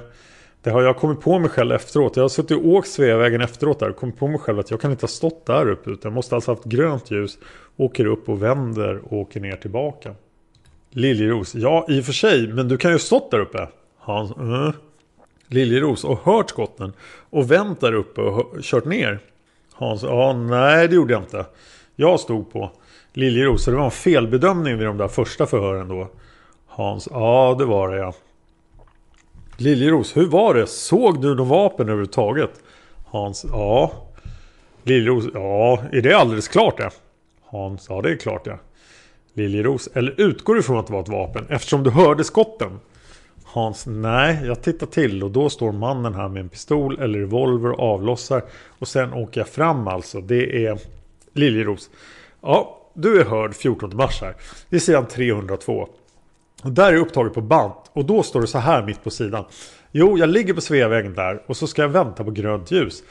[0.62, 2.16] det har jag kommit på mig själv efteråt.
[2.16, 4.81] Jag har suttit och åkt Sveavägen efteråt där och kommit på mig själv att jag
[4.81, 7.38] kan inte ha stått där uppe utan jag måste alltså ha haft grönt ljus,
[7.77, 10.14] åker upp och vänder och åker ner tillbaka.
[10.90, 13.68] Liljeros, ja i och för sig men du kan ju ha stått där uppe.
[13.98, 14.72] Hans, mm.
[15.46, 16.92] Liljeros och hört skotten
[17.31, 19.18] och vänt där uppe och kört ner.
[19.72, 21.46] Hans, ja nej det gjorde jag inte.
[21.96, 22.70] Jag stod på
[23.14, 26.09] Liljeros, så det var en felbedömning vid de där första förhören då.
[26.66, 28.12] Hans, ja det var det ja.
[29.57, 30.66] Liljeros, hur var det?
[30.66, 32.51] Såg du något vapen överhuvudtaget?
[33.07, 33.92] Hans, ja.
[34.83, 36.90] Liljeros, ja, är det alldeles klart det?
[37.44, 38.59] Hans, ja det är klart det.
[39.35, 42.81] Liljeros, eller utgår du ifrån att det var ett vapen eftersom du hörde skotten?
[43.44, 47.70] Hans, nej, jag tittar till och då står mannen här med en pistol eller revolver
[47.70, 48.42] och avlossar.
[48.79, 50.20] Och sen åker jag fram alltså.
[50.20, 50.79] Det är
[51.33, 51.90] Liljeros.
[52.40, 54.35] Ja, du är hörd 14 mars här.
[54.69, 55.89] Det är sidan 302.
[56.63, 57.73] Och där är upptaget på band.
[57.93, 59.45] Och då står det så här mitt på sidan.
[59.91, 63.03] Jo, jag ligger på Sveavägen där och så ska jag vänta på grönt ljus.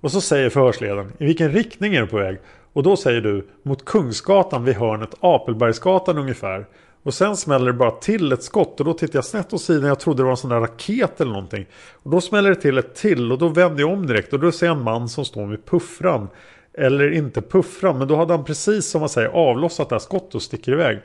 [0.00, 2.38] Och så säger förhörsledaren, i vilken riktning är du på väg?
[2.72, 6.66] Och då säger du, mot Kungsgatan vid hörnet Apelbergsgatan ungefär.
[7.02, 9.88] Och sen smäller det bara till ett skott och då tittar jag snett åt sidan.
[9.88, 11.66] Jag trodde det var en sån där raket eller någonting.
[12.02, 14.52] Och då smäller det till ett till och då vänder jag om direkt och då
[14.52, 16.28] ser jag en man som står med puffran.
[16.76, 20.34] Eller inte puffra, men då hade han precis som man säger avlossat det här skottet
[20.34, 20.98] och sticker iväg.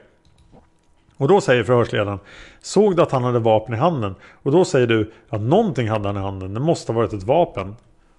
[1.17, 2.19] Och då säger förhörsledaren
[2.61, 4.15] Såg du att han hade vapen i handen?
[4.43, 6.53] Och då säger du att någonting hade han i handen.
[6.53, 7.75] Det måste ha varit ett vapen.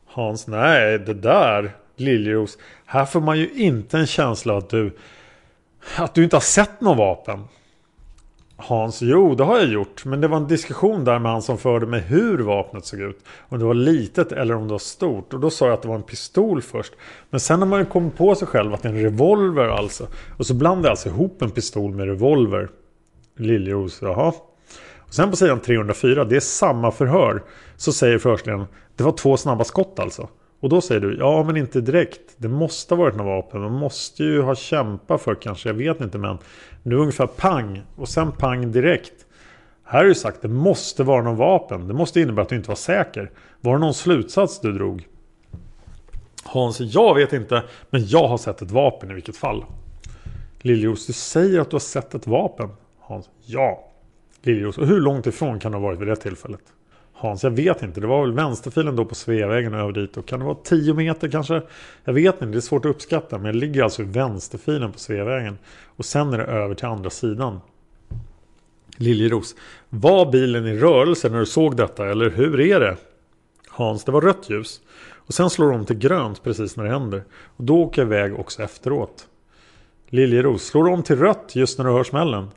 [0.07, 2.59] Hans, nej det där Liljeros.
[2.87, 4.97] Här får man ju inte en känsla att du
[5.97, 7.45] att du inte har sett något vapen.
[8.63, 10.05] Hans, jo det har jag gjort.
[10.05, 13.25] Men det var en diskussion där med han som förde mig hur vapnet såg ut.
[13.49, 15.35] Om det var litet eller om det var stort.
[15.35, 16.93] Och då sa jag att det var en pistol först.
[17.31, 20.07] Men sen har man ju kommit på sig själv att det är en revolver alltså.
[20.39, 22.69] Och så blandade jag alltså ihop en pistol med revolver.
[23.37, 24.33] Liljeros, jaha.
[24.99, 27.43] Och sen på sidan 304, det är samma förhör.
[27.77, 30.29] Så säger förhörsledaren, det var två snabba skott alltså.
[30.63, 32.21] Och då säger du, ja men inte direkt.
[32.37, 33.61] Det måste ha varit något vapen.
[33.61, 36.39] Man måste ju ha kämpat för kanske, jag vet inte men.
[36.83, 39.27] Nu ungefär pang och sen pang direkt.
[39.85, 41.89] Här är ju sagt, det måste vara något vapen.
[41.89, 43.31] Det måste innebära att du inte var säker.
[43.61, 45.09] Var det någon slutsats du drog?
[46.45, 47.63] Hans, jag vet inte.
[47.91, 49.65] Men jag har sett ett vapen i vilket fall.
[50.61, 52.69] Liljos, du säger att du har sett ett vapen.
[53.01, 53.89] Hans, ja.
[54.43, 56.63] Liljos, och hur långt ifrån kan du ha varit vid det tillfället?
[57.23, 58.01] Hans, jag vet inte.
[58.01, 60.17] Det var väl vänsterfilen då på Sveavägen över dit.
[60.17, 61.63] Och kan det vara 10 meter kanske?
[62.05, 63.39] Jag vet inte, det är svårt att uppskatta.
[63.39, 65.59] Men jag ligger alltså i vänsterfilen på Sveavägen.
[65.97, 67.61] Och sen är det över till andra sidan.
[68.97, 69.55] Liljeros.
[69.89, 72.11] Var bilen i rörelse när du såg detta?
[72.11, 72.97] Eller hur är det?
[73.69, 74.81] Hans, det var rött ljus.
[75.15, 77.25] Och sen slår de till grönt precis när det händer.
[77.57, 79.27] Och då åker jag iväg också efteråt.
[80.09, 82.49] Liljeros, slår de till rött just när du hör smällen?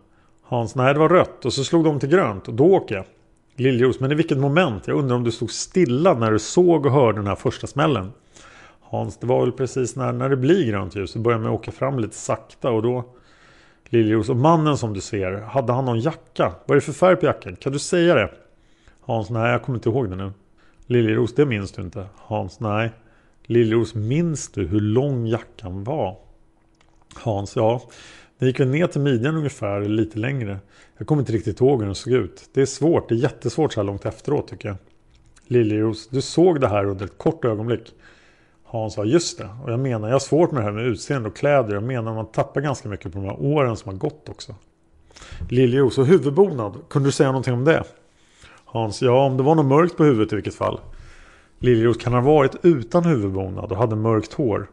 [0.43, 1.45] Hans, nej det var rött.
[1.45, 3.05] Och så slog de till grönt och då åker jag.
[3.55, 4.87] Liljeros, men i vilket moment?
[4.87, 8.11] Jag undrar om du stod stilla när du såg och hörde den här första smällen.
[8.81, 11.13] Hans, det var väl precis när, när det blir grönt ljus.
[11.13, 13.05] det börjar man åka fram lite sakta och då...
[13.89, 16.53] Liljeros, och mannen som du ser, hade han någon jacka?
[16.65, 17.55] Vad är det för färg på jackan?
[17.55, 18.31] Kan du säga det?
[19.01, 20.31] Hans, nej jag kommer inte ihåg det nu.
[20.87, 22.05] Liljeros, det minns du inte.
[22.15, 22.91] Hans, nej.
[23.45, 26.17] Liljeros, minns du hur lång jackan var?
[27.13, 27.81] Hans, ja.
[28.39, 30.59] Den gick väl ner till midjan ungefär, lite längre.
[30.97, 32.49] Jag kommer inte riktigt ihåg hur den såg ut.
[32.53, 34.77] Det är svårt, det är jättesvårt så här långt efteråt tycker jag.
[35.47, 37.93] Liljeros, du såg det här under ett kort ögonblick.
[38.63, 39.49] Hans sa just det.
[39.63, 41.73] Och jag menar, jag har svårt med det här med utseende och kläder.
[41.73, 44.55] Jag menar man tappar ganska mycket på de här åren som har gått också.
[45.49, 46.73] Liljeros, och huvudbonad.
[46.89, 47.83] Kunde du säga någonting om det?
[48.65, 50.79] Hans, ja om det var något mörkt på huvudet i vilket fall.
[51.59, 54.67] Liljeros, kan ha varit utan huvudbonad och hade mörkt hår?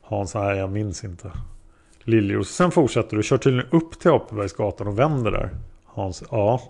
[0.00, 1.32] Hans, nej jag minns inte.
[2.10, 2.48] Liljeros.
[2.48, 5.50] Sen fortsätter du, kör tydligen upp till Apelbergsgatan och vänder där.
[5.84, 6.62] Hans, ja.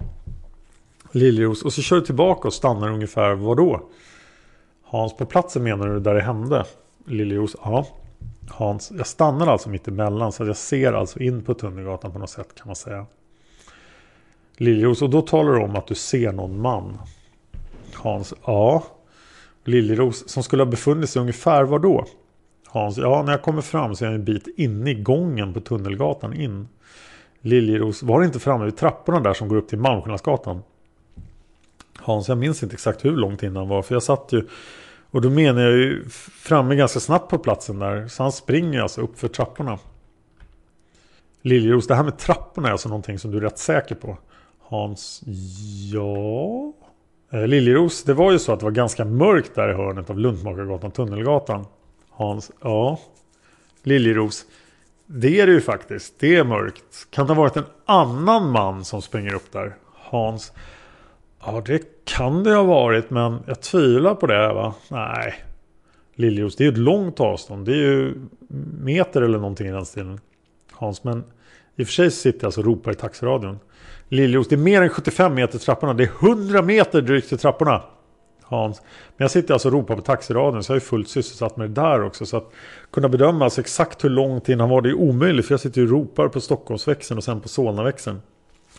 [1.13, 1.63] Liljeros.
[1.63, 3.89] Och så kör du tillbaka och stannar ungefär var då?
[4.85, 6.65] Hans, på platsen menar du där det hände?
[7.07, 7.87] Liljeros, ja.
[8.49, 12.19] Hans, jag stannar alltså mitt emellan så att jag ser alltså in på Tunnelgatan på
[12.19, 13.07] något sätt kan man säga.
[14.57, 16.99] Liljeros, och då talar du om att du ser någon man.
[17.95, 18.85] Hans, ja.
[19.65, 22.07] Liljeros, som skulle ha befunnit sig ungefär var då?
[22.73, 25.61] Hans, ja när jag kommer fram så är jag en bit inne i gången på
[25.61, 26.69] Tunnelgatan in.
[27.41, 30.63] Liljeros, var det inte framme vid trapporna där som går upp till Malmskillnadsgatan?
[31.97, 34.47] Hans, jag minns inte exakt hur långt innan var för jag satt ju
[35.11, 36.05] och då menar jag ju
[36.43, 38.09] framme ganska snabbt på platsen där.
[38.09, 39.79] Så han springer alltså upp för trapporna.
[41.43, 44.19] Liljeros, det här med trapporna är alltså någonting som du är rätt säker på.
[44.61, 45.23] Hans,
[45.93, 46.73] ja...
[47.33, 50.19] Eh, Liljeros, det var ju så att det var ganska mörkt där i hörnet av
[50.19, 51.67] Luntmakargatan, Tunnelgatan.
[52.21, 53.01] Hans, ja.
[53.83, 54.45] Liljeros.
[55.07, 56.15] Det är det ju faktiskt.
[56.19, 57.07] Det är mörkt.
[57.11, 59.77] Kan det ha varit en annan man som springer upp där?
[59.95, 60.53] Hans.
[61.45, 64.53] Ja, det kan det ha varit, men jag tvivlar på det.
[64.53, 64.75] va?
[64.89, 65.35] Nej.
[66.15, 67.67] Liljeros, det är ju ett långt avstånd.
[67.67, 68.15] Det är ju
[68.81, 70.21] meter eller någonting i den stilen.
[70.73, 71.25] Hans, men
[71.77, 73.59] i och för sig sitter jag alltså och ropar i taxiradion.
[74.09, 75.95] Liljeros, det är mer än 75 meter trapporna.
[75.95, 77.83] Det är 100 meter drygt till trapporna.
[78.51, 78.83] Hans.
[79.17, 81.81] Men jag sitter alltså och ropar på taxiradion så jag är fullt sysselsatt med det
[81.81, 82.27] där också.
[82.27, 82.53] Så att
[82.91, 85.47] kunna bedöma alltså exakt hur långt innan var det är omöjligt.
[85.47, 88.23] För jag sitter och ropar på Stockholmsväxeln och sen på Solnaväxeln.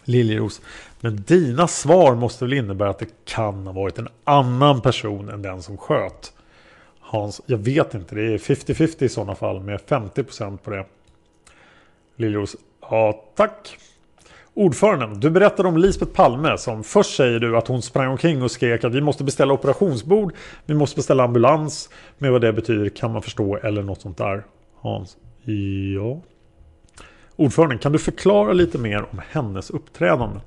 [0.03, 0.61] Liljeros.
[0.99, 5.41] Men dina svar måste väl innebära att det kan ha varit en annan person än
[5.41, 6.34] den som sköt.
[6.99, 8.15] Hans, jag vet inte.
[8.15, 10.86] Det är 50-50 i sådana fall med 50% på det.
[12.15, 12.55] Liljeros.
[12.82, 13.78] Ja, tack.
[14.54, 18.52] Ordföranden, du berättade om Lisbeth Palme som först säger du att hon sprang omkring och
[18.52, 20.34] skrek att vi måste beställa operationsbord,
[20.66, 21.89] vi måste beställa ambulans.
[22.18, 24.43] Med vad det betyder kan man förstå eller något sånt där.
[24.82, 25.18] Hans.
[25.95, 26.22] Ja.
[27.36, 30.39] Ordföranden, kan du förklara lite mer om hennes uppträdande?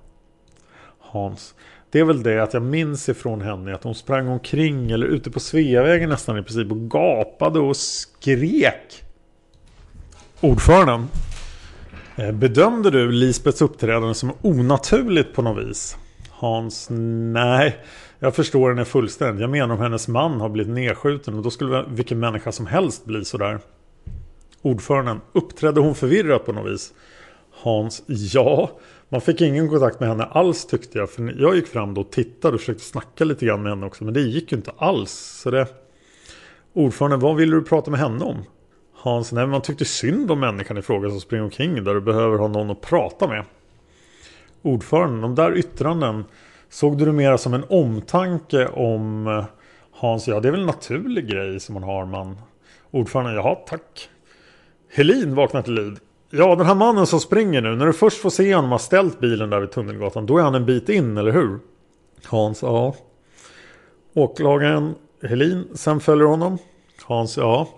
[0.98, 1.54] Hans.
[1.90, 5.30] Det är väl det att jag minns ifrån henne att hon sprang omkring eller ute
[5.30, 9.04] på Sveavägen nästan i princip och gapade och skrek.
[10.40, 11.08] Ordföranden.
[12.16, 15.96] Eh, bedömde du Lisbets uppträdande som onaturligt på något vis?
[16.30, 17.78] Hans, nej.
[18.18, 19.40] Jag förstår henne fullständigt.
[19.40, 23.04] Jag menar om hennes man har blivit nedskjuten och då skulle vilken människa som helst
[23.04, 23.58] bli sådär.
[24.62, 26.92] Ordföranden, uppträdde hon förvirrat på något vis?
[27.62, 28.70] Hans, ja.
[29.08, 31.10] Man fick ingen kontakt med henne alls tyckte jag.
[31.10, 34.04] För jag gick fram då och tittade och försökte snacka lite grann med henne också.
[34.04, 35.10] Men det gick ju inte alls.
[35.42, 35.66] Så det...
[36.72, 38.44] Ordföranden, vad ville du prata med henne om?
[39.04, 42.38] Hans, nej man tyckte synd om människan i fråga som springer omkring där du behöver
[42.38, 43.44] ha någon att prata med.
[44.62, 46.24] Ordföranden, de där yttranden
[46.68, 49.44] Såg du det mera som en omtanke om eh,
[49.92, 50.28] Hans?
[50.28, 52.36] Ja, det är väl en naturlig grej som man har man.
[52.90, 54.08] Ordföranden, jaha, tack.
[54.94, 55.98] Helin vaknar till liv.
[56.30, 57.76] Ja, den här mannen som springer nu.
[57.76, 60.26] När du först får se honom ha ställt bilen där vid Tunnelgatan.
[60.26, 61.58] Då är han en bit in, eller hur?
[62.24, 62.94] Hans, ja.
[64.14, 66.58] Åklagaren Helin, sen följer honom.
[67.02, 67.68] Hans, ja.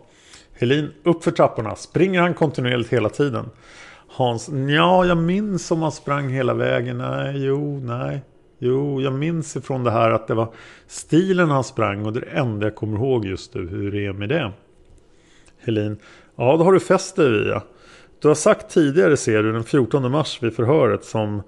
[0.58, 1.76] Helin, upp för trapporna.
[1.76, 3.50] Springer han kontinuerligt hela tiden?
[4.08, 6.98] Hans, ja, jag minns om han sprang hela vägen.
[6.98, 8.20] Nej, jo, nej.
[8.58, 10.48] Jo, jag minns ifrån det här att det var
[10.86, 14.06] stilen han sprang och det är det enda jag kommer ihåg just nu hur det
[14.06, 14.52] är med det.
[15.58, 15.96] Helin.
[16.36, 17.62] Ja, då har du fäst dig vid ja.
[18.20, 21.42] Du har sagt tidigare ser du den 14 mars vid förhöret som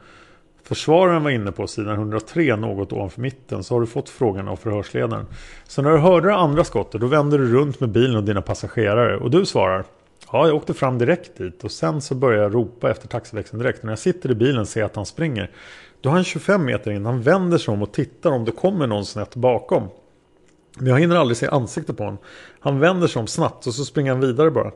[0.69, 4.57] försvararen var inne på sidan 103 något ovanför mitten så har du fått frågan av
[4.57, 5.27] förhörsledaren.
[5.69, 8.43] Så när du hörde det andra skottet då vänder du runt med bilen och dina
[8.43, 9.85] passagerare och du svarar
[10.33, 13.83] Ja, jag åkte fram direkt dit och sen så började jag ropa efter taxiväxeln direkt.
[13.83, 15.51] När jag sitter i bilen ser jag att han springer.
[16.01, 17.07] Då har han 25 meter in.
[17.07, 19.89] Han vänder sig om och tittar om det kommer någon snett bakom.
[20.79, 22.19] Men jag hinner aldrig se ansiktet på honom.
[22.61, 24.73] Han vänder sig om snabbt och så springer han vidare bara.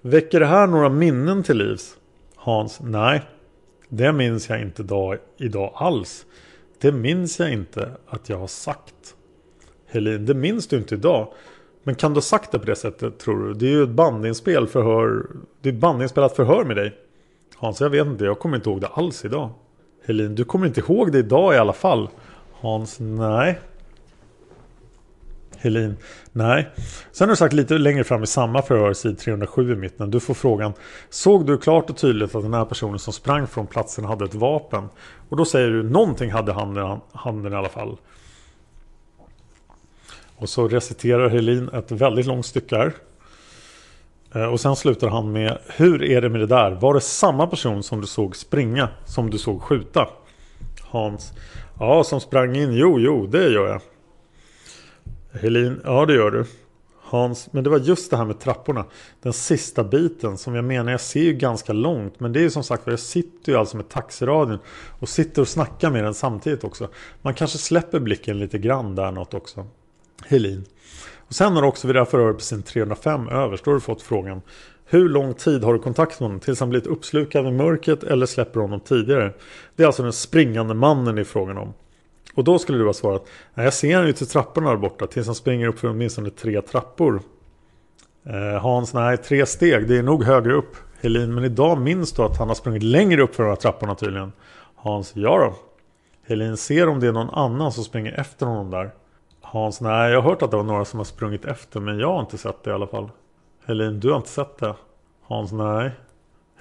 [0.00, 1.96] Väcker det här några minnen till livs?
[2.36, 3.22] Hans, nej.
[3.96, 6.26] Det minns jag inte idag, idag alls.
[6.80, 9.14] Det minns jag inte att jag har sagt.
[9.86, 11.32] Helin, det minns du inte idag.
[11.82, 13.54] Men kan du ha sagt det på det sättet tror du?
[13.54, 15.26] Det är ju ett bandinspel förhör.
[15.60, 16.94] Det är ett bandinspelat förhör med dig.
[17.56, 18.24] Hans, jag vet inte.
[18.24, 19.50] Jag kommer inte ihåg det alls idag.
[20.06, 22.08] Helin, du kommer inte ihåg det idag i alla fall.
[22.52, 23.58] Hans, nej.
[25.64, 25.96] Helin,
[26.32, 26.68] nej.
[27.12, 30.10] Sen har du sagt lite längre fram i samma förhör, sid 307 i mitten.
[30.10, 30.72] Du får frågan.
[31.10, 34.34] Såg du klart och tydligt att den här personen som sprang från platsen hade ett
[34.34, 34.88] vapen?
[35.28, 37.96] Och då säger du någonting hade handen, handen i alla fall.
[40.36, 42.92] Och så reciterar Helin ett väldigt långt stycke här.
[44.34, 46.70] Eh, och sen slutar han med Hur är det med det där?
[46.70, 50.08] Var det samma person som du såg springa som du såg skjuta?
[50.80, 51.32] Hans
[51.78, 52.72] Ja, som sprang in.
[52.72, 53.80] Jo, jo, det gör jag.
[55.40, 56.44] Helin Ja, det gör du.
[57.02, 58.84] Hans, men det var just det här med trapporna.
[59.22, 62.20] Den sista biten som jag menar, jag ser ju ganska långt.
[62.20, 64.58] Men det är ju som sagt jag sitter ju alltså med taxiradion.
[65.00, 66.88] Och sitter och snackar med den samtidigt också.
[67.22, 69.66] Man kanske släpper blicken lite grann där något också.
[70.26, 70.64] Helin.
[71.28, 73.74] Och sen har du också vid det här förhöret på sin 305 överst, då har
[73.74, 74.40] du fått frågan
[74.86, 78.26] hur lång tid har du kontakt med honom tills han blivit uppslukad i mörkret eller
[78.26, 79.32] släpper honom tidigare?
[79.76, 81.74] Det är alltså den springande mannen i frågan om.
[82.34, 85.06] Och då skulle du ha svarat Nej, jag ser honom ju i trapporna där borta
[85.06, 87.20] tills han springer upp för åtminstone tre trappor.
[88.26, 90.76] Eh, Hans, nej, tre steg, det är nog högre upp.
[91.02, 93.94] Helin, men idag minns du att han har sprungit längre upp för de här trapporna
[93.94, 94.32] tydligen.
[94.74, 95.54] Hans, ja då.
[96.28, 98.90] Helin, ser om det är någon annan som springer efter honom där.
[99.40, 102.12] Hans, nej jag har hört att det var några som har sprungit efter men jag
[102.12, 103.10] har inte sett det i alla fall.
[103.66, 104.74] Helin, du har inte sett det?
[105.22, 105.90] Hans, nej.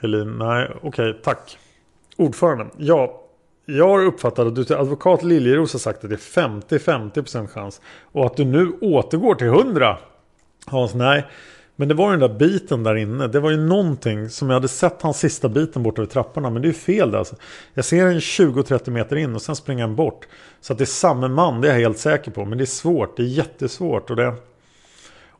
[0.01, 1.57] Helin, nej, okej, okay, tack.
[2.17, 3.22] Ordföranden, ja.
[3.65, 7.81] Jag har uppfattat att du till advokat Liljeros har sagt att det är 50-50% chans.
[8.11, 9.97] Och att du nu återgår till 100.
[10.65, 11.25] Hans, nej.
[11.75, 13.27] Men det var ju den där biten där inne.
[13.27, 16.49] Det var ju någonting som jag hade sett hans sista biten bort över trapporna.
[16.49, 17.35] Men det är ju fel där alltså.
[17.73, 20.27] Jag ser en 20-30 meter in och sen springer han bort.
[20.61, 22.45] Så att det är samma man, det är jag helt säker på.
[22.45, 24.09] Men det är svårt, det är jättesvårt.
[24.09, 24.33] Och det...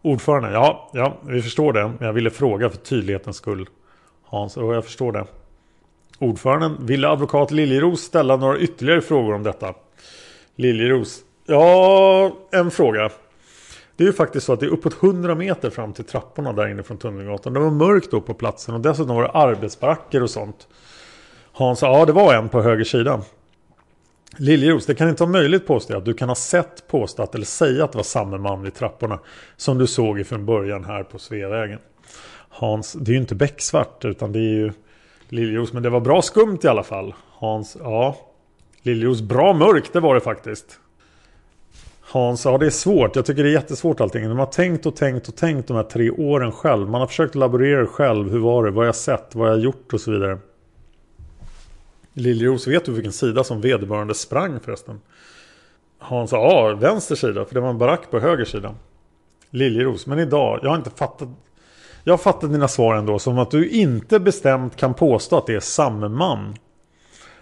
[0.02, 1.84] Ordförande, ja, ja, vi förstår det.
[1.84, 3.70] Men jag ville fråga för tydlighetens skull.
[4.24, 5.26] Hans, och jag förstår det.
[6.24, 9.74] Ordföranden, ville advokat Liljeros ställa några ytterligare frågor om detta?
[10.56, 13.10] Liljeros, ja, en fråga.
[13.96, 16.68] Det är ju faktiskt så att det är uppåt 100 meter fram till trapporna där
[16.68, 17.54] inne från Tunnelgatan.
[17.54, 20.68] Det var mörkt då på platsen och dessutom var det arbetsbaracker och sånt.
[21.52, 23.22] Hans sa, ja det var en på höger sida.
[24.38, 27.84] Liljeros, det kan inte vara möjligt påstå att du kan ha sett påstått eller säga
[27.84, 29.20] att det var samma man vid trapporna
[29.58, 31.80] som du såg ifrån början här på Sveavägen.
[32.50, 34.72] Hans, det är ju inte becksvart utan det är ju
[35.34, 37.14] Liljeros, men det var bra skumt i alla fall.
[37.32, 38.18] Hans, ja.
[38.82, 40.80] Liljeros, bra mörkt det var det faktiskt.
[42.02, 43.16] Hans, ja det är svårt.
[43.16, 44.30] Jag tycker det är jättesvårt allting.
[44.30, 46.90] De har tänkt och tänkt och tänkt de här tre åren själv.
[46.90, 48.32] Man har försökt laborera själv.
[48.32, 48.72] Hur var det?
[48.72, 49.36] Vad har jag sett?
[49.36, 49.94] Vad har jag gjort?
[49.94, 50.38] Och så vidare.
[52.14, 55.02] Liljeros, vet du vilken sida som vederbörande sprang förresten?
[55.98, 57.46] Hans ja, vänster sida.
[57.46, 58.76] För det var en barack på höger sida.
[59.50, 61.30] Liljeros, men idag, jag har inte fattat.
[62.06, 65.60] Jag fattar dina svar ändå som att du inte bestämt kan påstå att det är
[65.60, 66.56] samme man.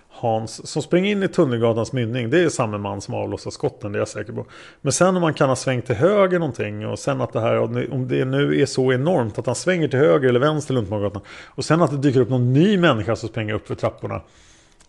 [0.09, 2.30] Hans som springer in i Tunnelgatans mynning.
[2.30, 4.45] Det är samma man som avlossar skotten, det är jag säker på.
[4.82, 7.57] Men sen om man kan ha svängt till höger någonting och sen att det här,
[7.93, 11.22] om det nu är så enormt att han svänger till höger eller vänster Luntmansgatan.
[11.45, 14.22] Och sen att det dyker upp någon ny människa som springer upp för trapporna.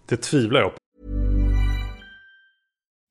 [0.08, 0.78] Det tvivlar jag på.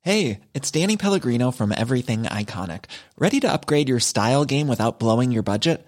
[0.03, 2.81] Hej, it's Danny Pellegrino from Everything Iconic.
[3.17, 5.87] Ready to upgrade your style game without blowing your budget?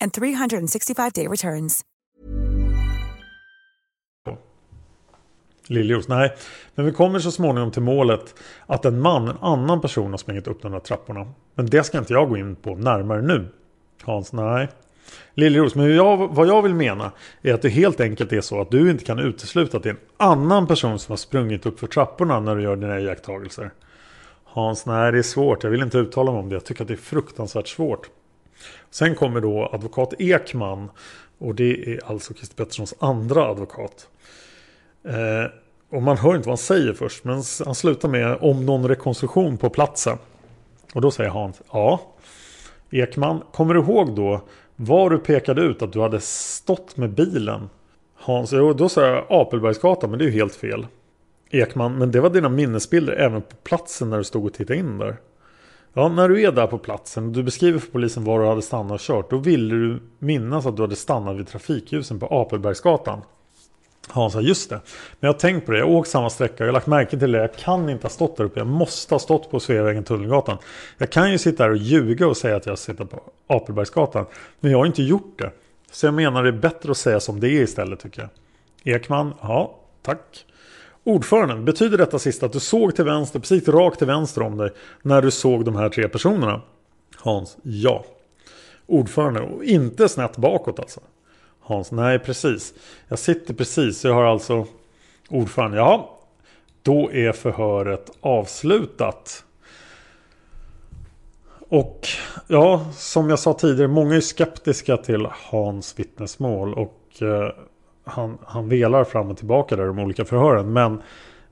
[0.00, 1.84] and 365-day returns.
[5.68, 6.36] Liljos, nej.
[6.74, 8.34] Men vi kommer så småningom till målet
[8.66, 11.32] att en man, en annan person har sprungit upp de där trapporna.
[11.54, 13.48] Men det ska inte jag gå in på närmare nu.
[14.02, 14.68] Hans, nej.
[15.34, 18.70] Liljeros, men jag, vad jag vill mena är att det helt enkelt är så att
[18.70, 21.86] du inte kan utesluta att det är en annan person som har sprungit upp för
[21.86, 23.70] trapporna när du gör dina iakttagelser.
[24.44, 25.62] Hans, nej det är svårt.
[25.62, 26.54] Jag vill inte uttala mig om det.
[26.54, 28.10] Jag tycker att det är fruktansvärt svårt.
[28.90, 30.90] Sen kommer då advokat Ekman.
[31.38, 34.08] Och det är alltså Christer Petterssons andra advokat.
[35.04, 35.50] Eh,
[35.90, 37.24] och man hör inte vad han säger först.
[37.24, 40.18] Men han slutar med om någon rekonstruktion på platsen.
[40.94, 42.00] Och då säger Hans, ja.
[42.90, 44.40] Ekman, kommer du ihåg då
[44.76, 47.68] var du pekade ut att du hade stått med bilen?
[48.14, 50.86] Hans, jo, då sa jag Apelbergsgatan, men det är ju helt fel.
[51.50, 54.98] Ekman, men det var dina minnesbilder även på platsen när du stod och tittade in
[54.98, 55.16] där.
[55.98, 58.62] Ja, när du är där på platsen och du beskriver för polisen var du hade
[58.62, 59.30] stannat och kört.
[59.30, 63.20] Då ville du minnas att du hade stannat vid trafikljusen på Apelbergsgatan.
[64.08, 64.80] Han sa just det.
[65.20, 65.78] Men jag har tänkt på det.
[65.78, 66.54] Jag har åkt samma sträcka.
[66.58, 67.38] Jag har lagt märke till det.
[67.38, 68.60] Jag kan inte ha stått där uppe.
[68.60, 70.58] Jag måste ha stått på Sveavägen Tunnelgatan.
[70.98, 74.26] Jag kan ju sitta här och ljuga och säga att jag sitter på Apelbergsgatan.
[74.60, 75.50] Men jag har inte gjort det.
[75.90, 78.28] Så jag menar det är bättre att säga som det är istället tycker
[78.84, 78.94] jag.
[78.96, 80.44] Ekman, ja, tack.
[81.06, 84.70] Ordföranden, betyder detta sista att du såg till vänster, precis rakt till vänster om dig
[85.02, 86.60] när du såg de här tre personerna?
[87.16, 88.04] Hans, ja.
[88.86, 91.00] Ordförande, och inte snett bakåt alltså.
[91.60, 92.74] Hans, nej precis.
[93.08, 94.66] Jag sitter precis, jag har alltså
[95.28, 95.76] ordförande.
[95.76, 96.18] Ja,
[96.82, 99.44] då är förhöret avslutat.
[101.68, 102.08] Och
[102.46, 106.74] ja, som jag sa tidigare, många är skeptiska till Hans vittnesmål.
[106.74, 107.50] Och eh,
[108.06, 110.72] han, han velar fram och tillbaka där de olika förhören.
[110.72, 111.02] Men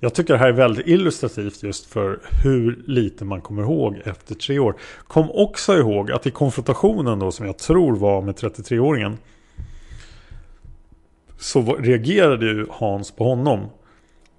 [0.00, 4.34] jag tycker det här är väldigt illustrativt just för hur lite man kommer ihåg efter
[4.34, 4.74] tre år.
[5.06, 9.16] Kom också ihåg att i konfrontationen då som jag tror var med 33-åringen
[11.38, 13.66] så reagerade ju Hans på honom.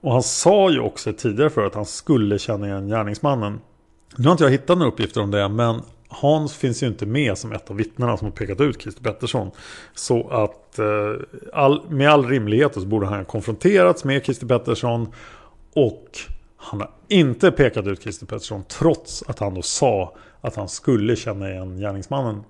[0.01, 3.59] Och han sa ju också tidigare för att han skulle känna igen gärningsmannen.
[4.17, 7.37] Nu har inte jag hittat några uppgifter om det men Hans finns ju inte med
[7.37, 9.51] som ett av vittnena som har pekat ut Christer Pettersson.
[9.93, 11.13] Så att eh,
[11.53, 15.07] all, med all rimlighet så borde han ha konfronterats med Christer Pettersson.
[15.73, 16.09] Och
[16.57, 21.15] han har inte pekat ut Christer Pettersson trots att han då sa att han skulle
[21.15, 22.43] känna igen gärningsmannen.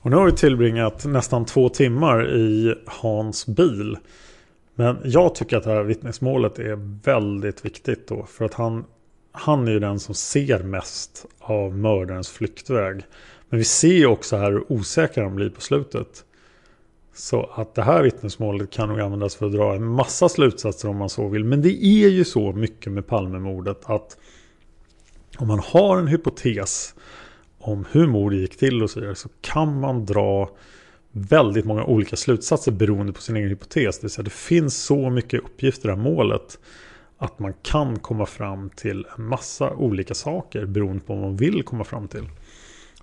[0.00, 3.98] Och nu har vi tillbringat nästan två timmar i Hans bil.
[4.74, 8.26] Men jag tycker att det här vittnesmålet är väldigt viktigt då.
[8.28, 8.84] För att han,
[9.38, 13.02] han är ju den som ser mest av mördarens flyktväg.
[13.48, 16.24] Men vi ser ju också här hur osäker han blir på slutet.
[17.14, 20.96] Så att det här vittnesmålet kan nog användas för att dra en massa slutsatser om
[20.96, 21.44] man så vill.
[21.44, 24.16] Men det är ju så mycket med Palmemordet att
[25.38, 26.94] om man har en hypotes
[27.58, 30.50] om hur mordet gick till och så vidare så kan man dra
[31.12, 33.98] väldigt många olika slutsatser beroende på sin egen hypotes.
[33.98, 36.58] Det vill säga det finns så mycket uppgifter i det här målet
[37.18, 41.62] att man kan komma fram till en massa olika saker beroende på vad man vill
[41.62, 42.28] komma fram till.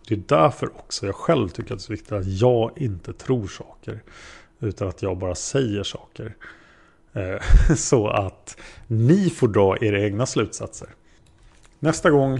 [0.08, 3.14] Det är därför också jag själv tycker att det är så viktigt att jag inte
[3.14, 4.00] tror saker.
[4.60, 6.36] Utan att jag bara säger saker.
[7.14, 7.42] Eh,
[7.76, 8.58] så att
[8.88, 10.90] ni får dra era egna slutsatser.
[11.80, 12.40] Nästa gång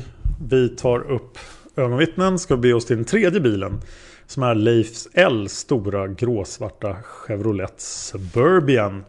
[0.50, 1.38] vi tar upp
[1.76, 3.82] ögonvittnen ska vi be oss till den tredje bilen.
[4.28, 9.04] Som är Leifs L stora gråsvarta Chevrolet Suburbian.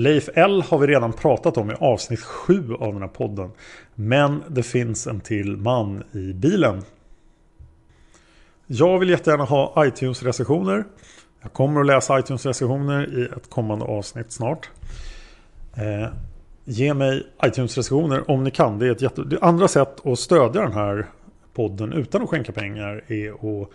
[0.00, 3.50] Leif L har vi redan pratat om i avsnitt 7 av den här podden.
[3.94, 6.82] Men det finns en till man i bilen.
[8.66, 10.84] Jag vill jättegärna ha iTunes-recensioner.
[11.40, 14.70] Jag kommer att läsa iTunes-recensioner i ett kommande avsnitt snart.
[15.76, 16.08] Eh,
[16.64, 18.78] ge mig iTunes-recensioner om ni kan.
[18.78, 19.22] Det är ett jätte...
[19.24, 21.06] det andra sätt att stödja den här
[21.54, 23.30] podden utan att skänka pengar är
[23.62, 23.68] att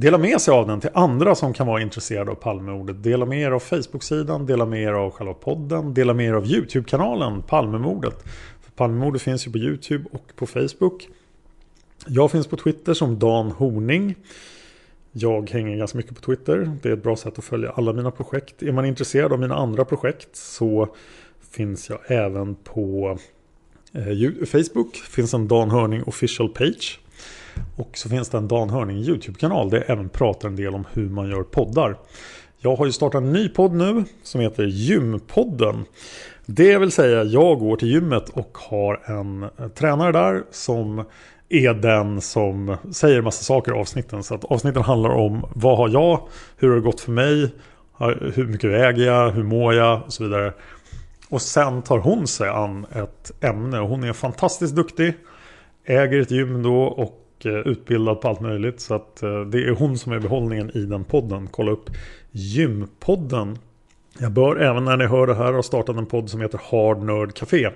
[0.00, 3.02] dela med sig av den till andra som kan vara intresserade av Palmemordet.
[3.02, 6.46] Dela med er av Facebook-sidan, dela med er av själva podden, dela med er av
[6.46, 8.24] YouTube-kanalen Palmemordet.
[8.62, 11.08] För Palmemordet finns ju på YouTube och på Facebook.
[12.06, 14.14] Jag finns på Twitter som Dan Horning.
[15.12, 16.78] Jag hänger ganska mycket på Twitter.
[16.82, 18.62] Det är ett bra sätt att följa alla mina projekt.
[18.62, 20.94] Är man intresserad av mina andra projekt så
[21.50, 23.18] finns jag även på
[23.92, 24.92] eh, Facebook.
[24.92, 27.00] Det finns en Dan Hörning official page.
[27.76, 30.84] Och så finns det en Dan Hörning YouTube-kanal där jag även pratar en del om
[30.92, 31.96] hur man gör poddar.
[32.58, 35.84] Jag har ju startat en ny podd nu som heter Gympodden.
[36.46, 41.04] Det vill säga jag går till gymmet och har en tränare där som
[41.48, 44.22] är den som säger massa saker i avsnitten.
[44.22, 47.54] Så att avsnitten handlar om vad har jag, hur har det gått för mig,
[48.34, 50.52] hur mycket väger jag, hur mår jag och så vidare.
[51.28, 55.14] Och sen tar hon sig an ett ämne och hon är fantastiskt duktig.
[55.84, 58.80] Äger ett gym då och Eh, utbildad på allt möjligt.
[58.80, 61.48] Så att eh, det är hon som är behållningen i den podden.
[61.50, 61.90] Kolla upp
[62.30, 63.58] Gympodden.
[64.18, 67.02] Jag bör även när ni hör det här ha startat en podd som heter Hard
[67.02, 67.70] Nerd Café.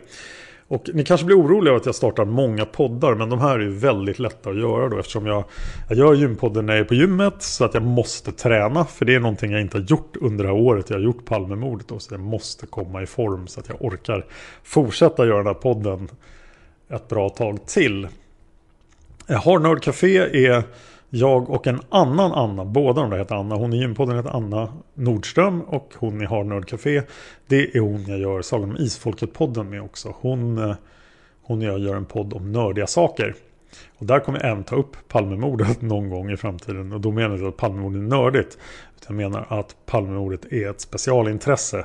[0.69, 3.62] Och ni kanske blir oroliga av att jag startar många poddar men de här är
[3.62, 5.45] ju väldigt lätta att göra då eftersom jag,
[5.89, 9.15] jag gör gympodden när jag är på gymmet så att jag måste träna för det
[9.15, 11.99] är någonting jag inte har gjort under det här året jag har gjort Palmemordet då
[11.99, 14.27] så jag måste komma i form så att jag orkar
[14.62, 16.09] fortsätta göra den här podden
[16.89, 18.09] ett bra tag till.
[19.29, 20.62] Eh, Hard Café är
[21.11, 23.55] jag och en annan Anna, båda de där heter Anna.
[23.55, 27.03] Hon i gympodden heter Anna Nordström och hon i Hard Nerd Café.
[27.47, 30.14] Det är hon jag gör Sagan om Isfolket-podden med också.
[30.20, 30.75] Hon, eh,
[31.43, 33.35] hon och jag gör en podd om nördiga saker.
[33.99, 36.93] Och där kommer jag även ta upp Palmemordet någon gång i framtiden.
[36.93, 38.59] Och då menar jag inte att Palmemordet är nördigt.
[38.97, 41.85] Utan jag menar att Palmemordet är ett specialintresse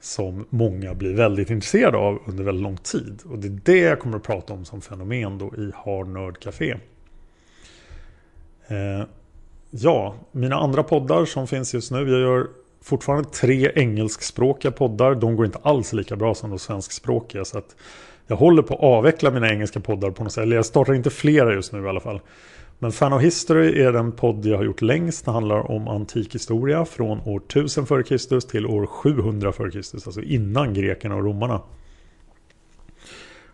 [0.00, 3.22] som många blir väldigt intresserade av under väldigt lång tid.
[3.30, 6.38] Och det är det jag kommer att prata om som fenomen då i Hard Nerd
[6.38, 6.70] Café.
[8.68, 9.06] Eh,
[9.70, 11.98] ja, mina andra poddar som finns just nu.
[11.98, 12.46] Jag gör
[12.82, 15.14] fortfarande tre engelskspråkiga poddar.
[15.14, 17.44] De går inte alls lika bra som de svenskspråkiga.
[17.44, 17.76] Så att
[18.26, 20.42] jag håller på att avveckla mina engelska poddar på något sätt.
[20.42, 22.20] Eller jag startar inte flera just nu i alla fall.
[22.78, 25.24] Men Fan of History är den podd jag har gjort längst.
[25.24, 28.40] Det handlar om antik historia från år 1000 f.Kr.
[28.40, 29.78] till år 700 f.Kr.
[29.94, 31.60] Alltså innan grekerna och romarna.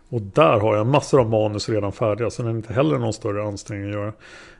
[0.09, 3.13] Och där har jag massor av manus redan färdiga så det är inte heller någon
[3.13, 4.13] större ansträngning att göra.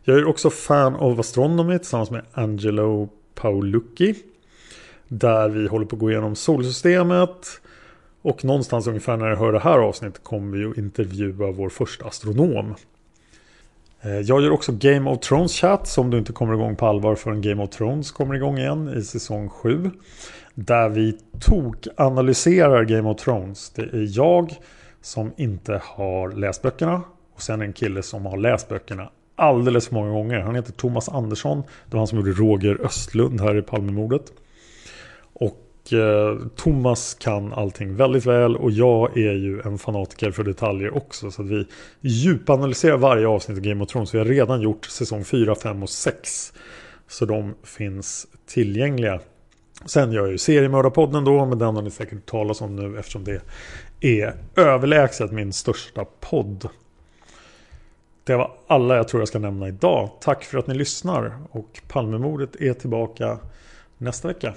[0.03, 4.15] Jag är också fan av Astronomy tillsammans med Angelo Paolucci.
[5.07, 7.61] Där vi håller på att gå igenom solsystemet.
[8.21, 12.05] Och någonstans ungefär när jag hör det här avsnittet kommer vi att intervjua vår första
[12.05, 12.75] astronom.
[14.05, 17.15] Eh, jag gör också Game of Thrones chat som du inte kommer igång på allvar
[17.15, 19.91] förrän Game of Thrones kommer igång igen i säsong 7.
[20.53, 23.69] Där vi tok-analyserar Game of Thrones.
[23.69, 24.53] Det är jag
[25.01, 27.01] som inte har läst böckerna
[27.35, 30.39] och sen en kille som har läst böckerna alldeles för många gånger.
[30.39, 31.57] Han heter Thomas Andersson.
[31.61, 34.33] Det var han som gjorde Roger Östlund här i Palmemordet.
[35.85, 40.97] Och eh, Thomas kan allting väldigt väl och jag är ju en fanatiker för detaljer
[40.97, 41.31] också.
[41.31, 41.67] Så att vi
[42.01, 44.13] djupanalyserar varje avsnitt av Game of Thrones.
[44.13, 46.53] Vi har redan gjort säsong 4, 5 och 6.
[47.07, 49.19] Så de finns tillgängliga.
[49.85, 53.23] Sen gör jag ju seriemördarpodden då, men den har ni säkert talat om nu eftersom
[53.23, 53.41] det
[54.01, 56.69] är överlägset min största podd.
[58.23, 60.09] Det var alla jag tror jag ska nämna idag.
[60.21, 63.37] Tack för att ni lyssnar och Palmemordet är tillbaka
[63.97, 64.53] nästa vecka.